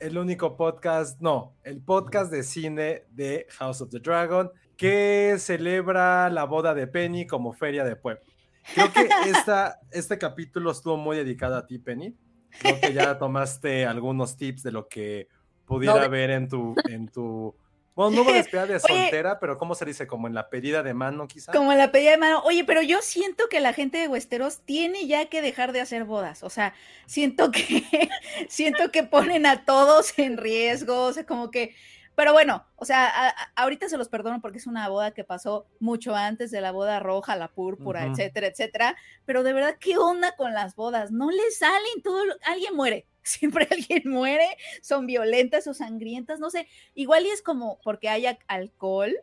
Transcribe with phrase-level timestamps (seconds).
[0.00, 6.30] el único podcast, no, el podcast de cine de House of the Dragon que celebra
[6.30, 8.22] la boda de Penny como feria de pueblo.
[8.74, 12.16] Creo que esta, este capítulo estuvo muy dedicado a ti, Penny.
[12.60, 15.28] Creo que ya tomaste algunos tips de lo que
[15.66, 17.54] pudiera No, ver en tu, en tu,
[17.94, 18.80] bueno, no hubo despedida de Oye.
[18.86, 20.06] soltera, pero ¿cómo se dice?
[20.06, 21.52] Como en la pedida de mano, quizá.
[21.52, 22.42] Como la pedida de mano.
[22.44, 26.04] Oye, pero yo siento que la gente de Westeros tiene ya que dejar de hacer
[26.04, 26.42] bodas.
[26.42, 26.74] O sea,
[27.06, 27.84] siento que
[28.48, 31.02] siento que ponen a todos en riesgo.
[31.04, 31.74] O sea, como que.
[32.16, 35.24] Pero bueno, o sea, a- a- ahorita se los perdono porque es una boda que
[35.24, 38.96] pasó mucho antes de la boda roja, la púrpura, etcétera, etcétera.
[39.24, 41.12] Pero de verdad, ¿qué onda con las bodas?
[41.12, 42.26] No le salen todo.
[42.26, 43.06] lo- Alguien muere.
[43.22, 44.56] Siempre alguien muere.
[44.82, 46.40] Son violentas o sangrientas.
[46.40, 46.68] No sé.
[46.94, 49.14] Igual y es como porque hay alcohol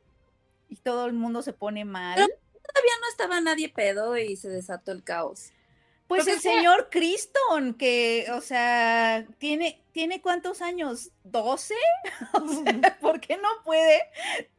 [0.69, 2.15] y todo el mundo se pone mal.
[2.15, 5.51] Todavía no estaba nadie pedo y se desató el caos.
[6.07, 11.11] Pues Porque el señor Criston, que, o sea, tiene, ¿tiene cuántos años?
[11.25, 11.73] ¿12?
[12.33, 14.01] O sea, ¿por qué no puede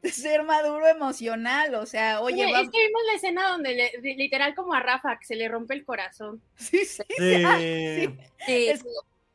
[0.03, 1.75] ser maduro emocional?
[1.76, 4.81] O sea, oye, Oye, va- es que vimos la escena donde le- literal como a
[4.81, 6.42] Rafa que se le rompe el corazón.
[6.56, 7.42] sí, sí, Sí.
[7.47, 8.08] ah, sí.
[8.47, 8.84] Sí, Es-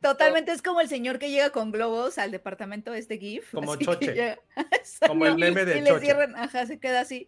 [0.00, 3.50] totalmente es como el señor que llega con globos al departamento de este GIF.
[3.52, 4.06] Como Choche.
[4.14, 4.38] llega-
[5.08, 6.00] Como el meme de y le Choche.
[6.04, 7.26] cierran, ajá, se queda así.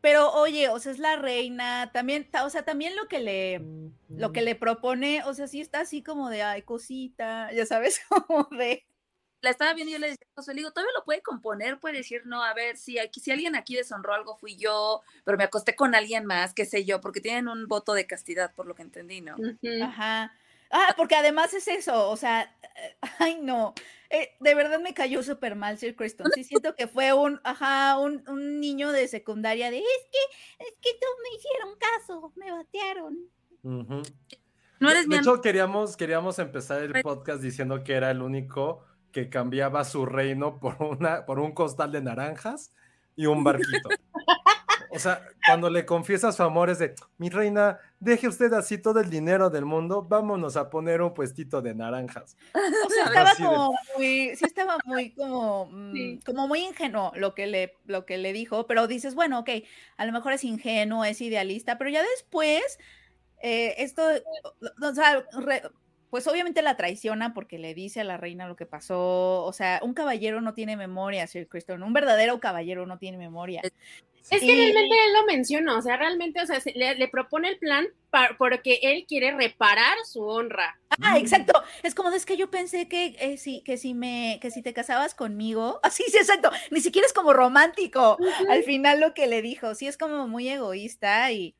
[0.00, 3.68] Pero oye, o sea, es la reina, también, ta- o sea, también lo que le,
[4.14, 8.00] lo que le propone, o sea, sí está así como de, ay, cosita, ya sabes,
[8.26, 8.86] como de,
[9.40, 12.22] la estaba viendo y yo le decía le digo, todavía lo puede componer, puede decir,
[12.26, 15.74] no, a ver, si aquí, si alguien aquí deshonró algo fui yo, pero me acosté
[15.76, 18.82] con alguien más, qué sé yo, porque tienen un voto de castidad, por lo que
[18.82, 19.42] entendí, ¿no?
[19.78, 20.32] Ajá.
[20.70, 23.74] Ah, porque además es eso, o sea, eh, ay no,
[24.10, 26.30] eh, de verdad me cayó súper mal Sir Creston.
[26.34, 30.78] Sí siento que fue un, ajá, un, un niño de secundaria de, es que, es
[30.80, 33.18] que no me hicieron caso, me batearon.
[34.80, 37.02] No eres de mi hecho, queríamos, queríamos empezar el Ay.
[37.02, 41.92] podcast diciendo que era el único que cambiaba su reino por, una, por un costal
[41.92, 42.72] de naranjas
[43.16, 43.88] y un barquito.
[44.90, 49.00] O sea, cuando le confiesa su amor es de, mi reina, deje usted así todo
[49.00, 52.36] el dinero del mundo, vámonos a poner un puestito de naranjas.
[52.86, 56.20] O sea, estaba así de- como muy, sí estaba muy como, mm, Sí.
[56.24, 59.50] como muy ingenuo lo que le, lo que le dijo, pero dices, bueno, ok,
[59.96, 62.78] a lo mejor es ingenuo, es idealista, pero ya después,
[63.42, 64.02] eh, esto,
[64.82, 65.62] o- sea, re-
[66.10, 69.78] pues obviamente la traiciona porque le dice a la reina lo que pasó, o sea,
[69.82, 73.60] un caballero no tiene memoria, Sir Criston, un verdadero caballero no tiene memoria.
[74.30, 77.08] Es que Y- realmente él lo menciona, o sea, realmente, o sea, se- le, le
[77.08, 77.86] propone el plan
[78.38, 80.78] porque él quiere reparar su honra.
[81.02, 81.62] Ah, exacto.
[81.82, 84.72] Es como, es que yo pensé que, eh, si, que, si me, que si te
[84.72, 88.18] casabas conmigo, así sí, exacto, ni siquiera es como romántico.
[88.48, 91.54] Al final lo que le dijo, sí es como muy egoísta y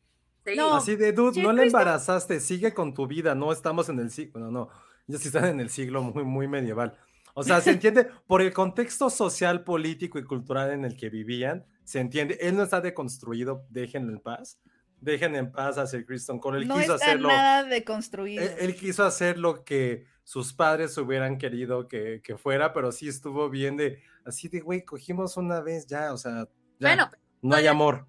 [0.47, 0.55] Sí.
[0.57, 0.77] No.
[0.77, 4.41] Así de, dude, no le embarazaste, sigue con tu vida, no estamos en el siglo,
[4.41, 4.69] no, no,
[5.07, 6.97] ellos sí están en el siglo muy, muy medieval.
[7.39, 11.65] O sea, se entiende, por el contexto social, político y cultural en el que vivían,
[11.85, 14.59] se entiende, él no está deconstruido, déjenlo en paz,
[15.01, 18.43] dejen en paz a Sir Criston Cole, él no quiso está hacerlo, nada deconstruido.
[18.43, 23.07] él, él quiso hacer lo que sus padres hubieran querido que, que fuera, pero sí
[23.07, 26.49] estuvo bien de, así de, güey, cogimos una vez ya, o sea,
[26.81, 28.09] ya, Bueno, no hay amor.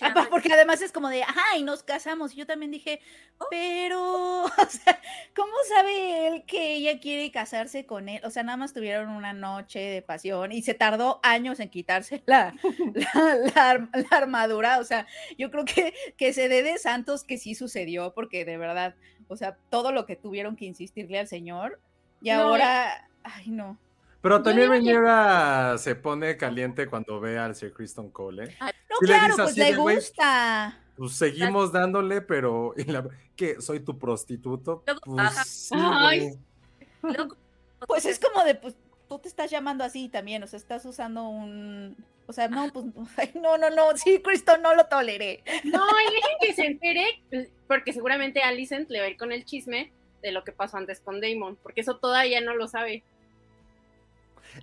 [0.00, 2.32] Apa, porque además es como de, ajá, y nos casamos.
[2.34, 3.00] Y yo también dije,
[3.50, 5.00] pero, o sea,
[5.34, 8.20] ¿cómo sabe él que ella quiere casarse con él?
[8.24, 12.22] O sea, nada más tuvieron una noche de pasión y se tardó años en quitarse
[12.26, 12.54] la,
[12.94, 14.78] la, la ar- la armadura.
[14.78, 15.06] O sea,
[15.38, 18.94] yo creo que, que se dé de santos que sí sucedió, porque de verdad,
[19.28, 21.80] O sea, todo lo que tuvieron que insistirle al señor.
[22.20, 23.78] Y No, ahora, ay, no.
[24.22, 28.44] Pero también digo que- se pone caliente cuando ve al Sir Kristen Cole.
[28.44, 28.56] ¿eh?
[28.60, 28.66] No,
[29.00, 30.78] Sí le claro, dice pues así le gusta.
[30.96, 33.60] Pues seguimos dándole, pero la- ¿qué?
[33.60, 34.84] ¿Soy tu prostituto?
[34.86, 35.00] Luego.
[35.04, 37.14] Pues sí, Ay, güey.
[37.16, 37.36] Luego,
[37.88, 38.76] Pues es como de, pues
[39.08, 41.96] tú te estás llamando así también, o sea, estás usando un.
[42.28, 42.86] O sea, no, pues,
[43.18, 45.42] ay, no, no, no, sí, Cristo, no lo toleré.
[45.64, 47.22] No, y dejen que se entere,
[47.66, 49.92] porque seguramente Alicent le va a ir con el chisme
[50.22, 53.02] de lo que pasó antes con Damon, porque eso todavía no lo sabe.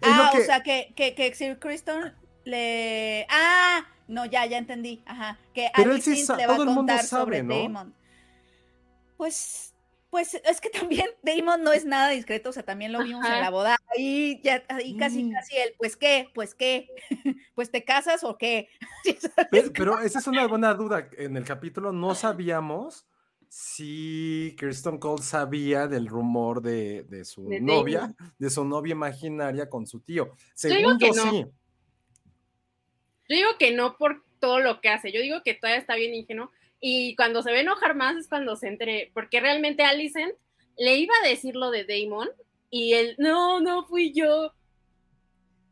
[0.02, 2.14] Ah, que- o sea, que, que, que Sir Criston
[2.46, 3.26] le.
[3.30, 5.02] Ah, no, ya, ya entendí.
[5.06, 5.38] Ajá.
[5.54, 7.56] Que Pero él sí le va a todo el mundo contar sabe, sobre ¿no?
[7.56, 7.94] Damon.
[9.18, 9.74] Pues,
[10.10, 10.70] pues es que
[11.04, 13.78] también Damon no es nada discreto, o sea, también lo vimos en la boda.
[13.96, 15.34] Ahí ya, ahí casi, Mm.
[15.34, 16.90] casi él, pues qué, pues qué,
[17.56, 18.70] pues te casas o qué.
[19.74, 21.10] Pero esa es una buena duda.
[21.18, 23.06] En el capítulo no sabíamos
[23.50, 29.68] si Kirsten Cole sabía del rumor de, de su De novia, de su novia imaginaria
[29.68, 30.26] con su tío.
[30.26, 31.32] digo Según que yo no.
[31.32, 31.46] sí.
[33.28, 36.14] Yo digo que no por todo lo que hace, yo digo que todavía está bien
[36.14, 40.34] ingenuo, y cuando se ve enojar más es cuando se entere, porque realmente Alicent
[40.78, 42.30] le iba a decir lo de Damon,
[42.70, 44.54] y él, no, no fui yo.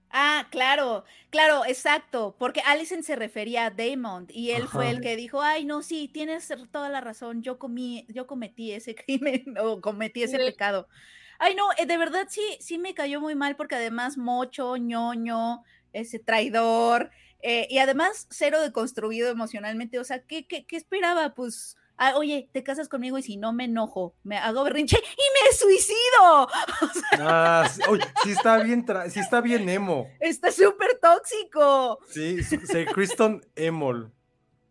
[0.10, 5.18] Ah, claro, claro, exacto, porque Allison se refería a Damon y él fue el que
[5.18, 9.82] dijo, ay, no, sí, tienes toda la razón, yo comí, yo cometí ese crimen o
[9.82, 10.40] cometí ese Sí.
[10.40, 10.88] pecado.
[11.40, 15.64] Ay, no, eh, de verdad sí, sí me cayó muy mal porque además mocho, ñoño,
[15.94, 17.12] ese traidor,
[17.42, 21.34] eh, y además cero deconstruido emocionalmente, o sea, ¿qué, qué, qué esperaba?
[21.36, 25.46] Pues, ah, oye, te casas conmigo y si no me enojo, me hago berrinche y
[25.46, 26.48] me suicido.
[27.20, 30.08] Ah, sí, oye, sí está bien, sí está bien emo.
[30.20, 32.00] Está súper tóxico.
[32.10, 34.12] Sí, Sir Kristen Emol.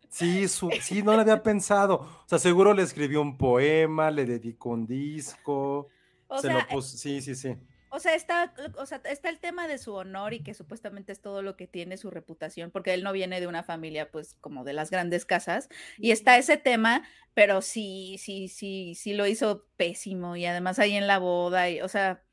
[0.09, 1.95] Sí, su- sí, no lo había pensado.
[1.95, 5.89] O sea, seguro le escribió un poema, le dedicó un disco.
[6.27, 6.97] O se sea, lo puso.
[6.97, 7.55] Sí, sí, sí.
[7.89, 11.21] O sea, está, o sea, está el tema de su honor y que supuestamente es
[11.21, 14.63] todo lo que tiene su reputación, porque él no viene de una familia, pues, como
[14.63, 19.65] de las grandes casas, y está ese tema, pero sí, sí, sí, sí lo hizo
[19.77, 22.23] pésimo, y además ahí en la boda, y, o sea,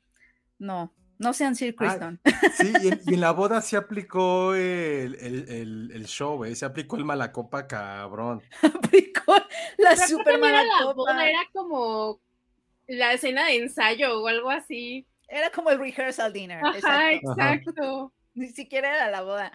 [0.58, 2.20] no, no sean Sir Ah, Criston.
[2.54, 6.54] Sí, y en, y en la boda se aplicó el, el, el- el show, ¿eh?
[6.54, 8.42] Se aplicó el malacopa cabrón.
[8.62, 9.34] Aplicó
[9.78, 10.92] la Pero super no era la copa.
[10.94, 12.20] boda, era como
[12.86, 15.06] la escena de ensayo o algo así.
[15.28, 16.60] Era como el rehearsal dinner.
[16.64, 18.12] Ajá, exacto.
[18.34, 19.52] Ni siquiera era la boda.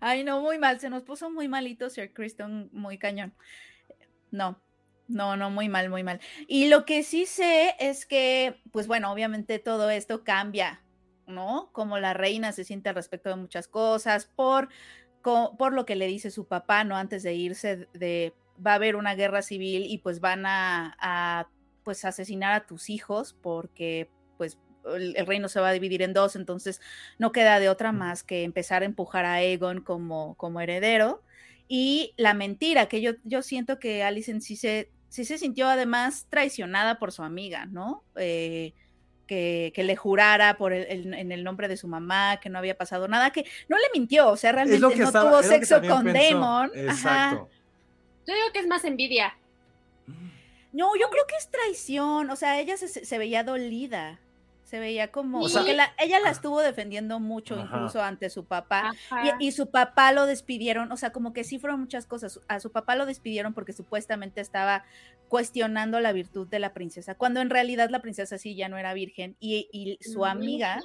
[0.00, 0.80] Ay, no, muy mal.
[0.80, 3.34] Se nos puso muy malito Sir Criston, muy cañón.
[4.30, 4.60] No,
[5.08, 6.20] no, no, muy mal, muy mal.
[6.48, 10.82] Y lo que sí sé es que, pues bueno, obviamente todo esto cambia,
[11.26, 11.70] ¿no?
[11.72, 14.70] Como la reina se siente al respecto de muchas cosas, por,
[15.22, 16.96] por lo que le dice su papá, ¿no?
[16.96, 18.34] Antes de irse de,
[18.64, 21.48] va a haber una guerra civil y pues van a, a,
[21.84, 24.58] pues asesinar a tus hijos porque pues
[24.94, 26.80] el, el reino se va a dividir en dos, entonces
[27.18, 31.22] no queda de otra más que empezar a empujar a Aegon como, como heredero.
[31.68, 36.26] Y la mentira, que yo, yo siento que Alicent sí se, sí se sintió además
[36.28, 38.02] traicionada por su amiga, ¿no?
[38.16, 38.72] Eh,
[39.26, 42.58] que, que le jurara por el, el- en el nombre de su mamá que no
[42.58, 46.04] había pasado nada, que no le mintió, o sea, realmente no estaba- tuvo sexo con
[46.12, 46.34] pensó.
[46.34, 46.70] Damon.
[46.74, 46.82] Ajá.
[46.92, 47.48] Exacto.
[48.26, 49.34] Yo digo que es más envidia.
[50.72, 54.18] No, yo creo que es traición, o sea, ella se, se veía dolida,
[54.72, 57.64] se veía como, O porque sea- la- ella la estuvo defendiendo mucho Ajá.
[57.76, 58.94] incluso ante su papá.
[59.38, 62.40] Y, y su papá lo despidieron, o sea, como que sí fueron muchas cosas.
[62.48, 64.84] A su papá lo despidieron porque supuestamente estaba
[65.28, 68.94] cuestionando la virtud de la princesa, cuando en realidad la princesa sí ya no era
[68.94, 70.80] virgen y, y su amiga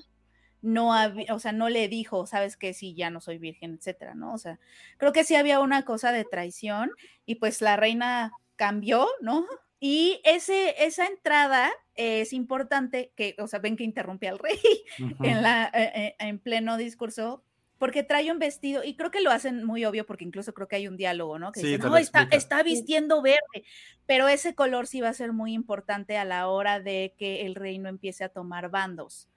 [0.61, 4.15] no había, o sea, no le dijo, sabes que sí, ya no soy virgen, etcétera,
[4.15, 4.33] ¿no?
[4.33, 4.59] O sea,
[4.97, 6.91] creo que sí había una cosa de traición
[7.25, 9.45] y pues la reina cambió, ¿no?
[9.79, 14.57] Y ese, esa entrada es importante, que, o sea, ven que interrumpe al rey
[15.23, 17.43] en, la, eh, eh, en pleno discurso,
[17.79, 20.77] porque trae un vestido, y creo que lo hacen muy obvio, porque incluso creo que
[20.77, 21.51] hay un diálogo, ¿no?
[21.51, 22.37] Que Sí, dicen, "No, está, explica".
[22.37, 23.65] está vistiendo verde,
[24.07, 27.53] pero ese color sí va a ser muy importante a la hora de que el
[27.53, 29.29] reino empiece a tomar bandos.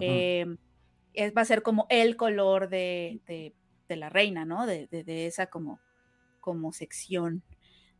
[0.00, 0.56] Eh,
[1.12, 3.54] es, va a ser como el color de, de-
[3.88, 4.66] de la reina, ¿no?
[4.66, 5.78] De, de- de esa como,
[6.40, 7.44] como sección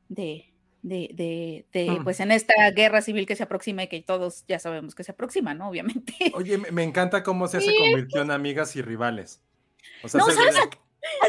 [0.09, 0.54] de,
[0.85, 2.05] de, de- de, Mm.
[2.05, 5.13] pues en esta guerra civil que se aproxima y que todos ya sabemos que se
[5.13, 5.69] aproxima, ¿no?
[5.71, 6.15] Obviamente.
[6.35, 9.41] Oye, me, me encanta cómo se, se convirtió en amigas y rivales.
[10.03, 10.69] O sea, No, se ¿sabes a?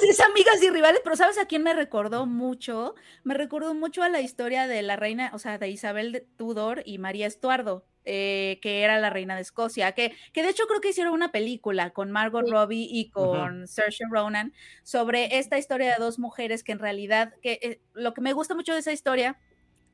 [0.01, 2.95] Es amigas y rivales, pero ¿sabes a quién me recordó mucho?
[3.23, 6.81] Me recordó mucho a la historia de la reina, o sea, de Isabel de Tudor
[6.85, 10.81] y María Estuardo, eh, que era la reina de Escocia, que, que de hecho creo
[10.81, 12.51] que hicieron una película con Margot Sí.
[12.51, 14.53] Robbie y con Saoirse Ronan
[14.83, 18.55] sobre esta historia de dos mujeres que en realidad, que eh, lo que me gusta
[18.55, 19.37] mucho de esa historia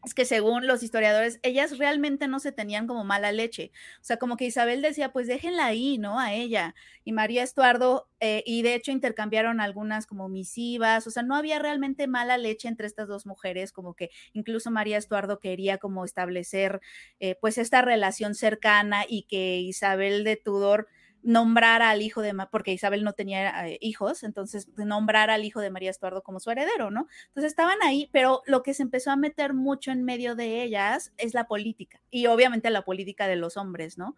[0.04, 3.72] es que según los historiadores, ellas realmente no se tenían como mala leche.
[3.98, 6.20] O sea, como que Isabel decía, pues déjenla ahí, ¿no?
[6.20, 6.74] A ella.
[7.04, 11.60] Y María Estuardo, eh, y de hecho intercambiaron algunas como misivas, o sea, no había
[11.60, 16.82] realmente mala leche entre estas dos mujeres, como que incluso María Estuardo quería como establecer
[17.20, 20.88] eh, pues esta relación cercana y que Isabel de Tudor
[21.24, 25.70] nombrar al hijo de, porque Isabel no tenía eh, hijos, entonces nombrar al hijo de
[25.70, 27.08] María Estuardo como su heredero, ¿no?
[27.28, 31.14] Entonces estaban ahí, pero lo que se empezó a meter mucho en medio de ellas
[31.18, 34.16] es la política y obviamente la política de los hombres, ¿no?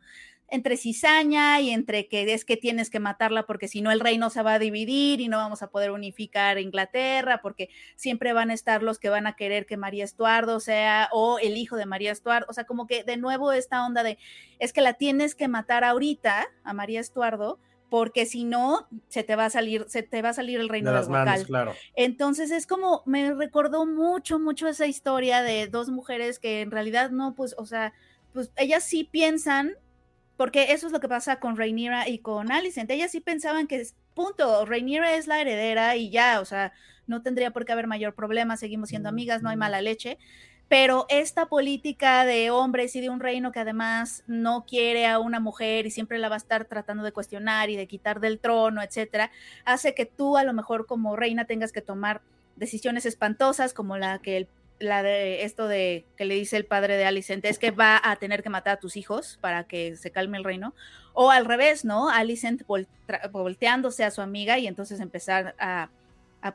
[0.53, 4.29] Entre cizaña y entre que es que tienes que matarla porque si no el reino
[4.29, 8.53] se va a dividir y no vamos a poder unificar Inglaterra porque siempre van a
[8.53, 12.11] estar los que van a querer que María Estuardo sea o el hijo de María
[12.11, 14.19] Estuardo, o sea, como que de nuevo esta onda de
[14.59, 17.57] es que la tienes que matar ahorita a María Estuardo
[17.89, 20.91] porque si no se te va a salir se te va a salir el reino
[20.91, 21.73] de las manos, claro.
[21.95, 27.09] Entonces es como me recordó mucho mucho esa historia de dos mujeres que en realidad
[27.09, 27.91] no pues, o sea,
[28.33, 29.77] pues ellas sí piensan
[30.43, 32.91] porque eso es lo que pasa con Rhaenyra y con Alicent.
[32.91, 33.81] Ellas sí pensaban que,
[34.13, 36.73] punto, Rhaenyra es la heredera y ya, o sea,
[37.07, 40.17] no tendría por qué haber mayor problema, seguimos siendo amigas, no hay mala leche.
[40.67, 45.39] Pero esta política de hombres y de un reino que además no quiere a una
[45.39, 48.81] mujer y siempre la va a estar tratando de cuestionar y de quitar del trono,
[48.81, 49.31] etcétera,
[49.63, 52.19] hace que tú a lo mejor como reina tengas que tomar
[52.57, 54.49] decisiones espantosas como la que el
[54.83, 58.15] la de esto de que le dice el padre de Alicent es que va a
[58.17, 60.75] tener que matar a tus hijos para que se calme el reino,
[61.13, 62.09] o al revés, ¿no?
[62.09, 62.63] Alicent
[63.31, 65.89] volteándose a su amiga y entonces empezar a,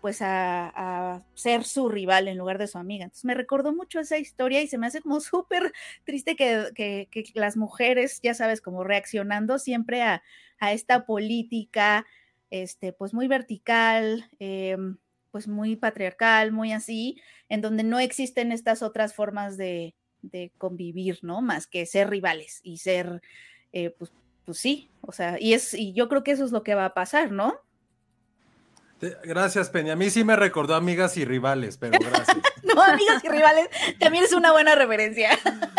[0.00, 3.04] pues a, ser su rival en lugar de su amiga.
[3.04, 5.72] Entonces me recordó mucho esa historia y se me hace como súper
[6.04, 10.22] triste que, las mujeres, ya sabes, como reaccionando siempre a,
[10.60, 12.04] esta política,
[12.50, 14.98] este, pues muy vertical, em,
[15.30, 19.94] pues muy patriarcal, muy así, en donde no existen estas otras formas de,
[20.58, 21.42] convivir, ¿no?
[21.42, 23.22] Más que ser rivales y ser,
[23.72, 24.12] eh, pues,
[24.44, 26.86] pues sí, o sea, y es, y yo creo que eso es lo que va
[26.86, 27.54] a pasar, ¿no?
[29.00, 29.92] Gracias, Peña.
[29.92, 32.36] A mí sí me recordó amigas y rivales, pero gracias.
[32.64, 33.68] no, amigas y rivales,
[34.00, 35.38] también es una buena referencia.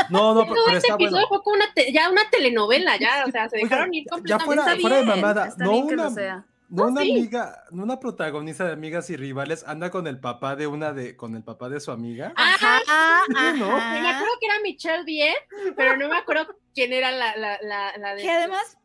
[0.10, 3.94] No, no, pero, este episodio fue una ya una telenovela, ya, o sea, se dejaron
[3.94, 4.56] ir completamente.
[4.56, 9.10] Ya fuera, fuera de mamada, no una, no una amiga, no una protagonista de amigas
[9.10, 12.32] y rivales anda con el papá de una de, con el papá de su amiga.
[12.36, 13.54] Ajá, ajá.
[13.58, 13.68] ¿no?
[13.68, 15.36] Me acuerdo que era Michelle Viet,
[15.76, 17.58] pero no me acuerdo quién era la, la,
[17.98, 18.22] la, de.
[18.22, 18.78] Que además.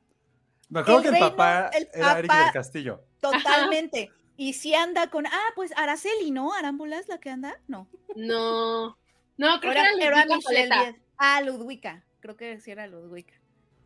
[0.71, 3.05] Me acuerdo que el papá era Eric del Castillo.
[3.21, 4.11] Totalmente.
[4.37, 6.53] Y si anda con, ah, pues Araceli, ¿no?
[6.53, 7.89] Arámbula es la que anda, no.
[8.17, 8.99] No.
[9.37, 12.05] No, creo que era, era Michelle Ah, Ludwika.
[12.21, 13.35] Creo que sí era Ludwika.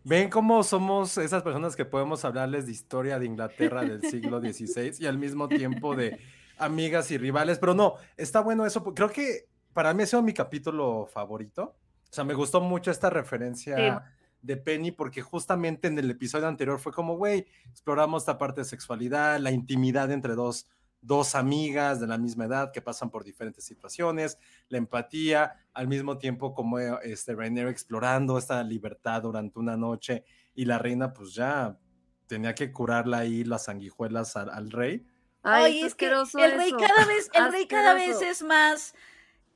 [0.08, 4.94] Ven cómo somos esas personas que podemos hablarles de historia de Inglaterra del siglo XVI
[4.98, 6.18] y al mismo tiempo de
[6.56, 8.82] amigas y rivales, pero no, está bueno eso.
[8.94, 11.76] Creo que para mí ha sido mi capítulo favorito.
[12.04, 14.02] O sea, me gustó mucho esta referencia
[14.40, 18.64] de Penny porque justamente en el episodio anterior fue como, güey, exploramos esta parte de
[18.64, 20.64] sexualidad, la intimidad entre dos
[21.00, 24.38] dos amigas de la misma edad que pasan por diferentes situaciones,
[24.68, 30.24] la empatía, al mismo tiempo como este Rainer explorando esta libertad durante una noche
[30.54, 31.78] y la reina pues ya
[32.26, 35.06] tenía que curarla ahí las sanguijuelas al, rey.
[35.42, 38.94] Ay, es que el rey cada vez, el rey cada vez es más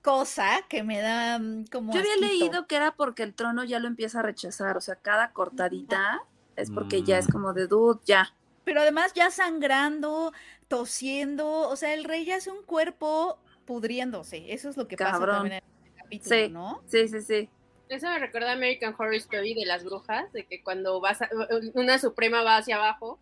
[0.03, 1.93] cosa que me da mm, como.
[1.93, 4.97] Yo había leído que era porque el trono ya lo empieza a rechazar, o sea,
[4.97, 6.23] cada cortadita
[6.57, 7.33] es porque ya es mm.
[7.33, 8.35] como de dude, ya.
[8.65, 10.33] Pero además ya sangrando,
[10.73, 14.55] tosiendo, o sea, el rey ya es un cuerpo pudriéndose.
[14.55, 16.83] Eso es lo que pasa también en el capítulo, sí, ¿no?
[16.87, 17.51] Sí, sí, sí.
[17.91, 21.19] Eso me recuerda a American Horror Story de las brujas, de que cuando vas
[21.75, 23.19] una suprema va hacia abajo,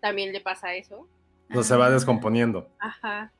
[0.00, 1.08] también le pasa eso.
[1.48, 2.70] No se va descomponiendo.
[2.78, 3.32] Ajá.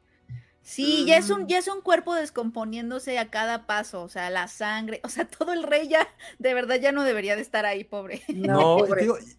[0.64, 1.46] Sí, ya es un, mm.
[1.46, 5.52] ya es un cuerpo descomponiéndose a cada paso, o sea, la sangre, o sea, todo
[5.52, 8.22] el rey ya, de verdad ya no debería de estar ahí, pobre.
[8.34, 8.78] No,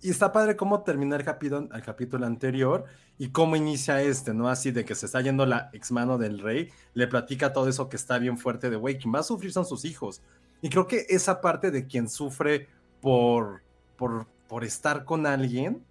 [0.01, 2.85] Y, está padre cómo termina el capítulo, el capítulo anterior
[3.17, 4.49] y cómo inicia este, ¿no?
[4.49, 7.89] Así de que se está yendo la ex mano del rey, le platica todo eso
[7.89, 10.21] que está bien fuerte de, güey, quien va a sufrir son sus hijos.
[10.61, 12.67] Y creo que esa parte de quien sufre
[13.01, 13.61] por,
[13.97, 15.83] por, por estar con alguien,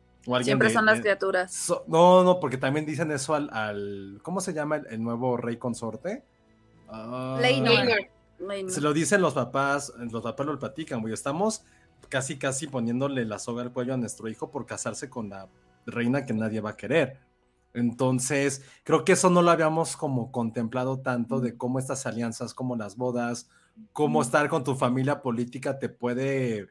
[0.43, 1.73] Siempre son las criaturas.
[1.87, 6.25] no, no, porque también dicen eso al, ¿cómo se llama el, nuevo rey consorte?
[6.89, 7.39] Uh,
[8.69, 11.65] se lo dicen los papás, los papás lo platican, güey, estamos
[12.09, 15.49] casi, casi poniéndole la soga al cuello a nuestro hijo por casarse con la
[15.87, 17.19] reina que nadie va a querer.
[17.75, 22.77] Entonces, creo que eso no lo habíamos como contemplado tanto de cómo estas alianzas, como
[22.77, 23.51] las bodas,
[23.93, 26.69] cómo estar con tu familia política te puede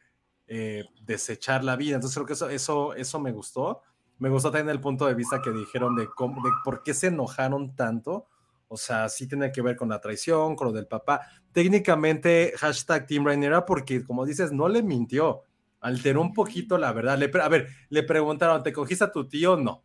[0.56, 1.96] eh, desechar la vida.
[1.96, 3.82] Entonces creo que eso, eso, eso me gustó.
[4.20, 7.08] Me gustó también el punto de vista que dijeron de, cómo, de por qué se
[7.08, 8.28] enojaron tanto.
[8.68, 11.22] O sea, sí tiene que ver con la traición, con lo del papá.
[11.54, 15.42] Técnicamente, hashtag Team Rainera, porque como dices, no le mintió.
[15.80, 17.18] Alteró un poquito la verdad.
[17.18, 19.58] Le, a ver, le preguntaron, ¿te cogiste a tu tío?
[19.58, 19.84] No.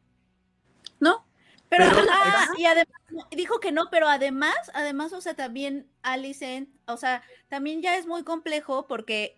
[1.00, 1.24] No.
[1.70, 2.92] Pero, Pero- ah, y además
[3.34, 8.06] dijo que no, pero además, además, o sea, también Alicent, o sea, también ya es
[8.06, 9.37] muy complejo porque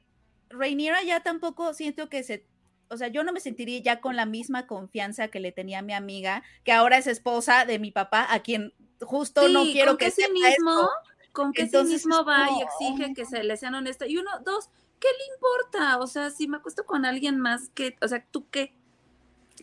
[0.51, 2.47] Reiniera ya tampoco siento que se,
[2.89, 5.83] o sea, yo no me sentiría ya con la misma confianza que le tenía a
[5.83, 9.97] mi amiga, que ahora es esposa de mi papá, a quien justo no Sí, quiero
[9.97, 10.91] que que sí mismo, esto.
[11.33, 14.09] con que sí Entonces mismo es va y exige que se le sean honestas.
[14.09, 15.99] Y uno, dos, ¿qué le importa?
[15.99, 18.75] O sea, si me acuesto con alguien más que, o sea, ¿tú qué?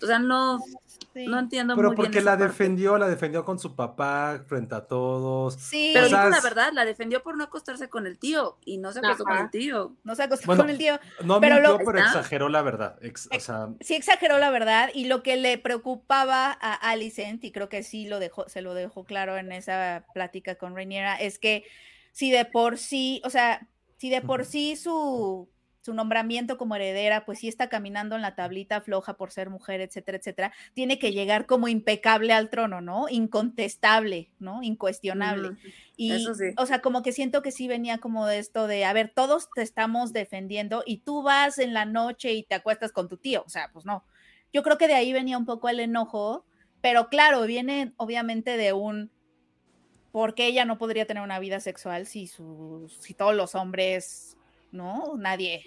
[0.02, 0.60] O sea, no,
[1.14, 1.26] Sí.
[1.26, 2.44] no entiendo Pero muy bien porque esa la parte.
[2.48, 5.56] defendió, la defendió con su papá frente a todos.
[5.56, 8.58] Sí, Pero O sea, dijo la verdad, la defendió por no acostarse con el tío
[8.66, 9.44] y no se acostó con Ajá.
[9.46, 9.96] el tío.
[10.04, 11.00] no se acostó Bueno, con el tío.
[11.24, 12.98] No Pero mintió, lo- pero exageró la verdad.
[13.02, 17.52] Ex- o sea, sí exageró la verdad y lo que le preocupaba a Alicent, y
[17.52, 21.40] creo que sí lo dejó, se lo dejó claro en esa plática con Reiniera, es
[21.40, 21.64] que
[22.12, 25.50] si de por sí, o sea, si de por sí su,
[25.88, 29.80] su nombramiento como heredera, pues sí está caminando en la tablita floja por ser mujer,
[29.80, 33.08] etcétera, etcétera, tiene que llegar como impecable al trono, ¿no?
[33.08, 34.64] Incontestable, ¿no?
[34.64, 35.56] Incuestionable.
[35.96, 36.48] Y, Eso sí.
[36.58, 39.48] o sea, como que siento que sí venía como de esto de, a ver, todos
[39.56, 43.44] te estamos defendiendo y tú vas en la noche y te acuestas con tu tío.
[43.46, 44.04] O sea, pues no.
[44.52, 46.46] Yo creo que de ahí venía un poco el enojo,
[46.82, 49.10] pero claro, viene obviamente de un,
[50.12, 54.36] ¿por qué ella no podría tener una vida sexual si, sus, si todos los hombres,
[54.74, 55.14] ¿no?
[55.16, 55.64] Nadie.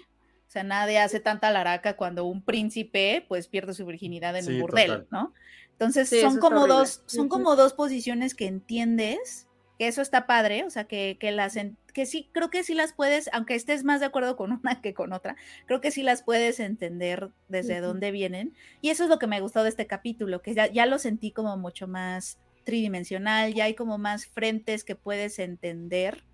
[0.51, 4.51] O sea, nadie hace tanta laraca cuando un príncipe pues pierde su virginidad en Sí,
[4.51, 5.07] un burdel, total.
[5.09, 5.33] ¿no?
[5.71, 6.77] Entonces Sí, eso son está como horrible.
[6.79, 9.47] dos, son como dos posiciones que entiendes,
[9.79, 12.73] que eso está padre, o sea, que, que las en- que sí, creo que sí
[12.73, 16.03] las puedes, aunque estés más de acuerdo con una que con otra, creo que sí
[16.03, 17.87] las puedes entender desde Ujú.
[17.87, 18.53] dónde vienen.
[18.81, 21.31] Y eso es lo que me gustó de este capítulo, que ya, ya lo sentí
[21.31, 26.25] como mucho más tridimensional, ya hay como más frentes que puedes entender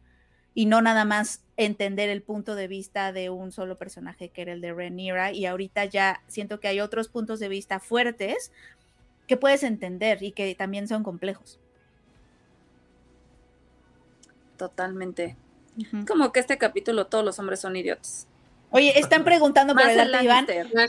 [0.57, 4.53] y no nada más entender el punto de vista de un solo personaje que era
[4.53, 8.51] el de Rhaenyra y ahorita ya siento que hay otros puntos de vista fuertes
[9.27, 11.59] que puedes entender y que también son complejos.
[14.57, 15.35] Totalmente.
[16.07, 18.25] Como que este capítulo todos los hombres son idiotas.
[18.71, 20.47] Oye, están preguntando por el arte de Iván.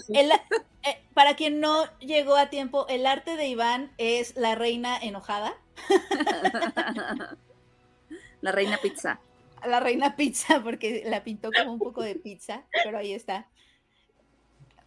[0.08, 4.96] El- eh, para quien no llegó a tiempo, el arte de Iván es la reina
[4.96, 5.52] enojada,
[8.40, 9.20] La reina pizza.
[9.66, 13.48] La reina pizza, porque la pintó como un poco de pizza, pero ahí está.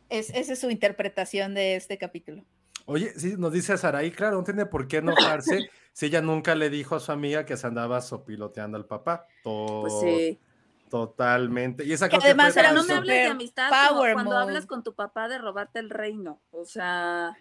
[0.10, 2.44] Es, esa es su interpretación de este capítulo.
[2.86, 6.70] oye, sí, nos dice Saraí, claro, no tiene por qué enojarse si ella nunca le
[6.70, 9.26] dijo a su amiga que se andaba sopiloteando al papá.
[9.44, 10.40] To- Pues sí.
[10.90, 11.86] Totalmente.
[11.86, 14.94] Y esa Que además Pero no me hables de amistad como cuando hablas con tu
[14.94, 16.42] papá de robarte el reino.
[16.52, 17.32] O sea,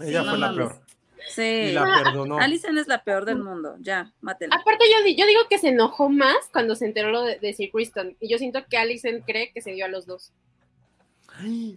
[0.00, 0.28] Ella Sí.
[0.30, 0.80] fue la No peor.
[1.28, 1.42] Sí.
[1.42, 2.38] Ah, Y la perdonó.
[2.38, 3.76] Alison es la peor del mundo.
[3.80, 4.54] Ya, mátela.
[4.56, 7.52] Aparte, yo, di- yo digo que se enojó más cuando se enteró lo de, de
[7.54, 8.16] Sir Kristen.
[8.20, 10.32] Y yo siento que Alison cree que se dio a los dos.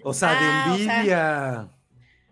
[0.04, 1.70] O sea, Ah, o de sea, envidia.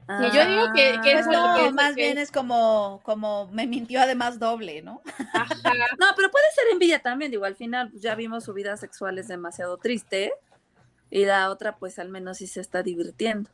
[0.06, 2.30] Y yo digo que- que Pues eso es lo no, que- más que- bien es
[2.32, 5.02] como, como me mintió además doble, ¿no?
[5.34, 5.56] Ajá.
[6.00, 7.32] No, pero puede ser envidia también.
[7.32, 10.34] Digo, al final pues, ya vimos su vida sexual es demasiado triste.
[11.10, 13.50] Y la otra, pues al menos sí se está divirtiendo.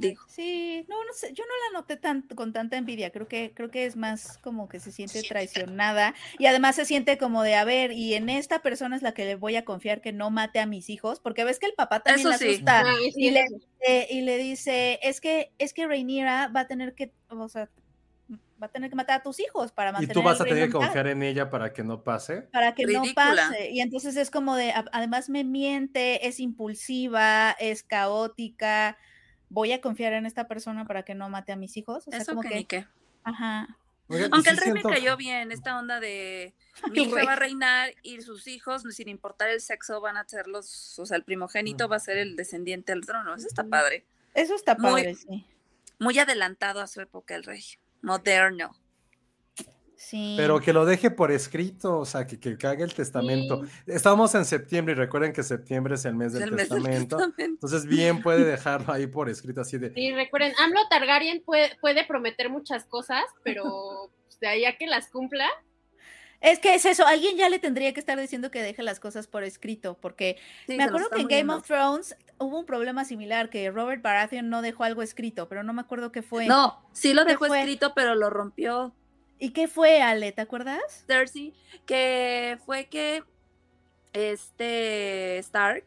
[0.00, 0.22] Digo.
[0.28, 3.70] Sí, no, no sé, yo no la noté tan, con tanta envidia, creo que, creo
[3.70, 7.64] que es más como que se siente traicionada y además se siente como de, a
[7.64, 10.60] ver, y en esta persona es la que le voy a confiar que no mate
[10.60, 12.48] a mis hijos, porque ves que el papá también Eso la sí.
[12.48, 13.44] asusta Ah, sí, y, le,
[13.80, 17.68] eh, y le dice, es que, es que Rhaenyra va a tener que, o sea,
[18.62, 20.58] va a tener que matar a tus hijos para Y mantener tú vas a tener
[20.58, 22.42] que en paz" confiar en ella para que no pase.
[22.52, 23.70] para que no pase.
[23.70, 28.98] Y entonces es como de, además me miente, es impulsiva, es caótica.
[29.50, 32.06] Voy a confiar en esta persona para que no mate a mis hijos.
[32.06, 32.86] O sea, Eso como que
[33.24, 33.76] ajá.
[34.10, 36.54] Oigan, Aunque sí el rey siento- me cayó bien, esta onda de
[36.92, 37.26] mi El hija rey.
[37.26, 41.04] va a reinar y sus hijos, sin importar el sexo, van a ser los, o
[41.04, 43.34] sea, el primogénito va a ser el descendiente al trono.
[43.34, 44.04] Eso está padre.
[44.34, 45.44] Eso está Muy- padre, sí.
[45.98, 47.62] Muy adelantado a su época el rey.
[48.02, 48.74] Moderno.
[49.98, 50.34] Sí.
[50.36, 53.62] Pero que lo deje por escrito, o sea, que, que cague el testamento.
[53.84, 56.84] Estamos en septiembre y recuerden que septiembre es el mes Es del el mes del
[56.84, 57.18] testamento.
[57.36, 59.92] Entonces, bien puede dejarlo ahí por escrito, así de.
[59.92, 64.86] Sí, recuerden, AMLO Targaryen puede, puede prometer muchas cosas, pero pues, de ahí a que
[64.86, 65.48] las cumpla,
[66.40, 69.26] Es que es eso, alguien ya le tendría que estar diciendo que deje las cosas
[69.26, 70.36] por escrito, porque
[70.68, 74.48] Sí, me acuerdo que en Game of Thrones hubo un problema similar, que Robert Baratheon
[74.48, 76.46] no dejó algo escrito, pero no me acuerdo qué fue.
[76.46, 78.94] No, sí lo ¿Qué dejó escrito, pero lo rompió
[79.38, 80.32] ¿Y qué fue, Ale?
[80.32, 81.04] ¿Te acuerdas?
[81.06, 81.54] Cersei,
[81.86, 83.22] que fue que
[84.12, 85.84] este Stark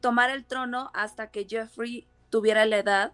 [0.00, 3.12] tomara el trono hasta que Joffrey tuviera la edad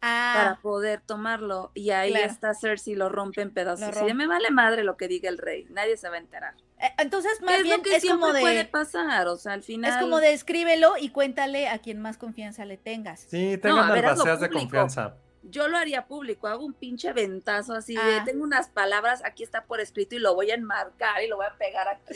[0.00, 1.70] para Ah, poder tomarlo.
[1.74, 2.26] Y ahí Claro.
[2.26, 3.80] está Cersei, lo rompe en pedazos.
[3.80, 4.14] Lo Y de, rompe.
[4.14, 6.54] me vale madre lo que diga el rey, nadie se va a enterar.
[6.78, 9.28] eh, entonces ¿Qué más es bien lo que es como siempre puede de pasar?
[9.28, 9.90] O sea, al final.
[9.90, 13.20] es como de escríbelo y cuéntale a quien más confianza le tengas.
[13.20, 15.16] Sí, tengan hazlo albaceas de confianza.
[15.50, 18.22] Yo lo haría público, hago un pinche ventazo así de, Ah.
[18.24, 21.46] tengo unas palabras, aquí está por escrito y lo voy a enmarcar y lo voy
[21.46, 22.14] a pegar aquí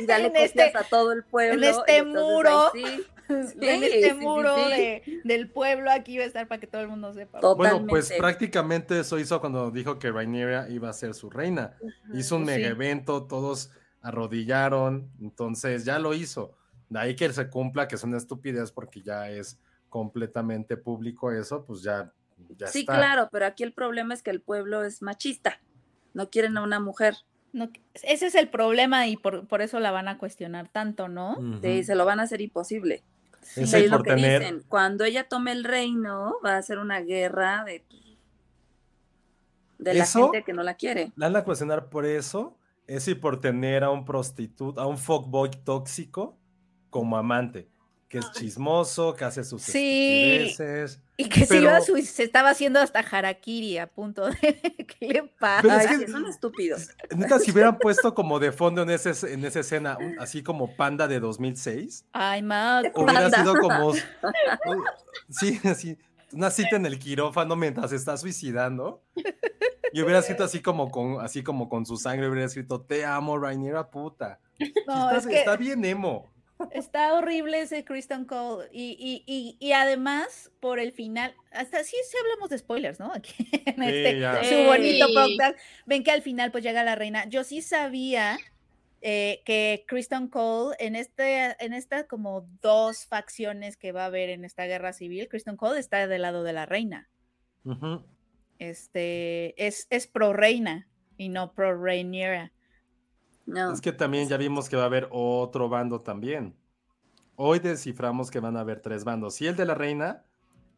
[0.00, 1.54] y darle En copias este- a todo el pueblo.
[1.66, 2.70] en este ahí muro.
[2.72, 4.70] sí, en este sí, muro sí.
[4.70, 7.40] de- del pueblo aquí va a estar para que todo el mundo sepa.
[7.54, 11.76] Bueno, pues prácticamente eso hizo cuando dijo que Rhaenyra iba a ser su reina.
[12.14, 12.62] Hizo un Pues sí.
[12.62, 13.70] mega evento, todos
[14.20, 16.56] arrodillaron, entonces ya lo hizo.
[16.88, 21.64] De ahí que se cumpla, que es una estupidez porque ya es completamente público eso,
[21.64, 22.12] pues ya,
[22.56, 22.94] ya Sí, está.
[22.96, 25.60] claro, pero aquí el problema es que el pueblo es machista,
[26.14, 27.14] no quieren a una mujer,
[27.52, 27.70] No,
[28.02, 31.36] ese es el problema y por, por eso la van a cuestionar tanto, ¿no?
[31.62, 33.02] Sí, se lo van a hacer imposible.
[33.40, 36.62] Sí, y es lo por que tener, dicen, cuando ella tome el reino, va a
[36.62, 37.84] ser una guerra de,
[39.78, 40.24] de la ¿Eso?
[40.32, 41.12] gente que no la quiere.
[41.16, 44.98] la van a cuestionar por eso, eso y por tener a un prostituto, a un
[44.98, 46.38] fuckboy tóxico
[46.90, 47.68] como amante,
[48.08, 50.36] que es chismoso, que hace sus Sí.
[50.48, 51.00] estupideces.
[51.16, 54.34] Y que se, iba se estaba haciendo hasta harakiri a punto de...
[55.00, 55.62] ¿Qué le pasa?
[55.62, 56.88] Pero es que- son estúpidos.
[57.16, 60.76] Neta, si hubieran puesto como de fondo en, ese, en esa escena, un- así como
[60.76, 63.38] Panda de 2006, Ay, ma, hubiera Panda.
[63.38, 63.92] sido como.
[65.28, 65.96] Sí, así.
[66.32, 69.02] Una cita en el quirófano mientras se está suicidando.
[69.92, 73.38] Y hubiera escrito así como con, así como con su sangre, hubiera escrito Te amo,
[73.38, 74.38] Rainiera puta.
[74.86, 76.30] no, está, es que está bien emo.
[76.72, 78.68] Está horrible ese Kristen Cole.
[78.72, 83.12] Y, y, y, y además, por el final, hasta sí, sí hablamos de spoilers, ¿no?
[83.12, 83.34] Aquí
[83.66, 85.14] en Sí, este, su bonito Sí.
[85.14, 85.58] podcast.
[85.86, 87.26] Ven que al final pues llega la reina.
[87.28, 88.38] Yo sí sabía
[89.02, 94.30] eh, que Kristen Cole en este, en estas como dos facciones que va a haber
[94.30, 97.08] en esta guerra civil, Kristen Cole está del lado de la reina.
[98.58, 102.52] Este es, es pro reina y no pro reiniera.
[103.46, 103.72] No.
[103.72, 106.54] Es que también ya vimos que va a haber otro bando también.
[107.36, 109.40] Hoy desciframos que van a haber tres bandos.
[109.40, 110.24] Y el de la reina,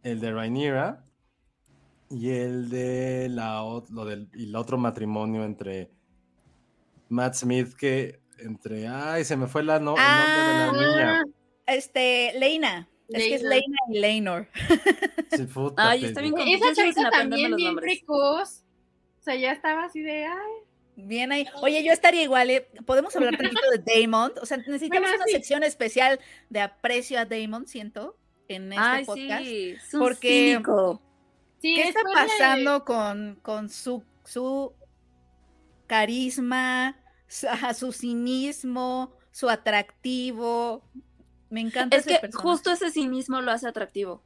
[0.02, 1.04] el de Rhaenyra
[2.11, 5.90] y el de la, lo del, y el otro matrimonio entre
[7.09, 8.88] Matt Smith que entre...
[8.88, 11.24] Ay, se me fue la no- el nombre de la niña.
[11.66, 12.88] Este, Leina.
[13.09, 13.76] Es que es Leina.
[13.90, 14.48] Y Leinor.
[15.31, 18.64] Sí, puta, Ay, está bien Esa aprenderme también bien precoz.
[19.20, 20.52] O sea, ya estaba así de, ay,
[21.00, 21.46] Bien ahí.
[21.62, 22.50] Oye, yo estaría igual.
[22.50, 22.68] ¿eh?
[22.84, 24.32] Podemos hablar tantito de Damon.
[24.42, 25.32] O sea, necesitamos Bueno, una sí.
[25.32, 26.18] sección especial
[26.50, 28.16] de aprecio a Damon, siento,
[28.48, 29.44] en este Ay, podcast.
[29.44, 31.00] sí, un porque- cínico.
[31.62, 34.72] sí, ¿Qué está de- pasando con, con su, su
[35.87, 36.96] carisma,
[37.28, 40.82] su, cinismo, su atractivo?
[41.50, 42.48] Me encanta Es ese que personaje.
[42.48, 44.22] justo ese cinismo lo hace atractivo.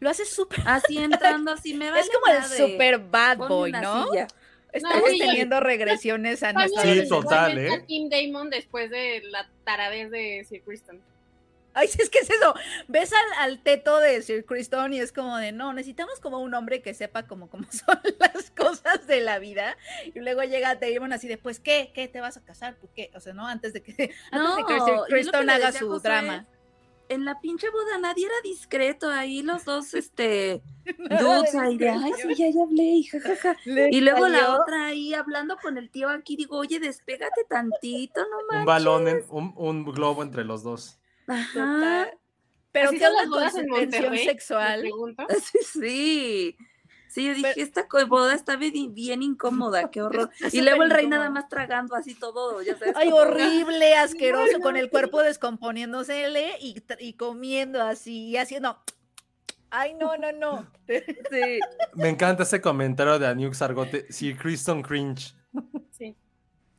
[0.00, 0.60] Lo hace súper.
[0.66, 0.98] Así
[1.42, 4.06] entrando, así me vale Es como el super bad boy, ¿no?
[4.08, 4.26] silla.
[4.72, 7.84] Estamos teniendo regresiones a nuestra Sí, total, ¿eh?
[7.86, 11.00] Tim Damon después de la taradez de Sir Kristen.
[11.72, 12.54] Ay, sí, es que es eso.
[12.88, 16.52] Ves al, al teto de Sir Criston y es como de, no, necesitamos como un
[16.54, 19.76] hombre que sepa como cómo son las cosas de la vida.
[20.14, 21.92] Y luego llega Damon así de, pues, ¿qué?
[21.94, 22.08] ¿Qué?
[22.08, 22.76] ¿Te vas a casar?
[22.76, 23.10] ¿Por qué?
[23.14, 23.46] O sea, ¿no?
[23.46, 23.92] Antes de que,
[24.32, 26.46] antes de que Sir que le haga su Josué, drama.
[27.10, 30.62] En la pinche boda nadie era discreto, ahí los dos, este,
[31.20, 33.56] dudes ahí de, ay, sí, ya, ya hablé, y jajaja.
[33.90, 38.38] Y luego la otra ahí hablando con el tío aquí, digo, oye, despégate tantito, no
[38.38, 38.66] Un manches.
[38.66, 40.98] balón, en- un, un globo entre los dos.
[41.26, 41.52] Ajá.
[41.52, 42.18] Total.
[42.72, 44.24] Pero ¿Así ¿qué las bodas su en Monterrey?
[44.24, 44.84] Sexual?
[45.42, 46.56] Sí, sí.
[47.10, 50.30] Sí, yo dije, Pero- esta boda está bien, bien incómoda, qué horror.
[50.52, 52.94] Y luego el rey nada más tragando así todo, ya sabes.
[52.96, 58.78] Ay, horrible, asqueroso, con el cuerpo descomponiéndosele y, y comiendo así y haciendo.
[59.70, 60.66] Ay, no, no, no.
[60.88, 61.60] Sí.
[61.94, 64.06] Me encanta ese comentario de Aniux Argote.
[64.12, 65.34] Sir Kristen Cringe.
[65.92, 66.16] Sí.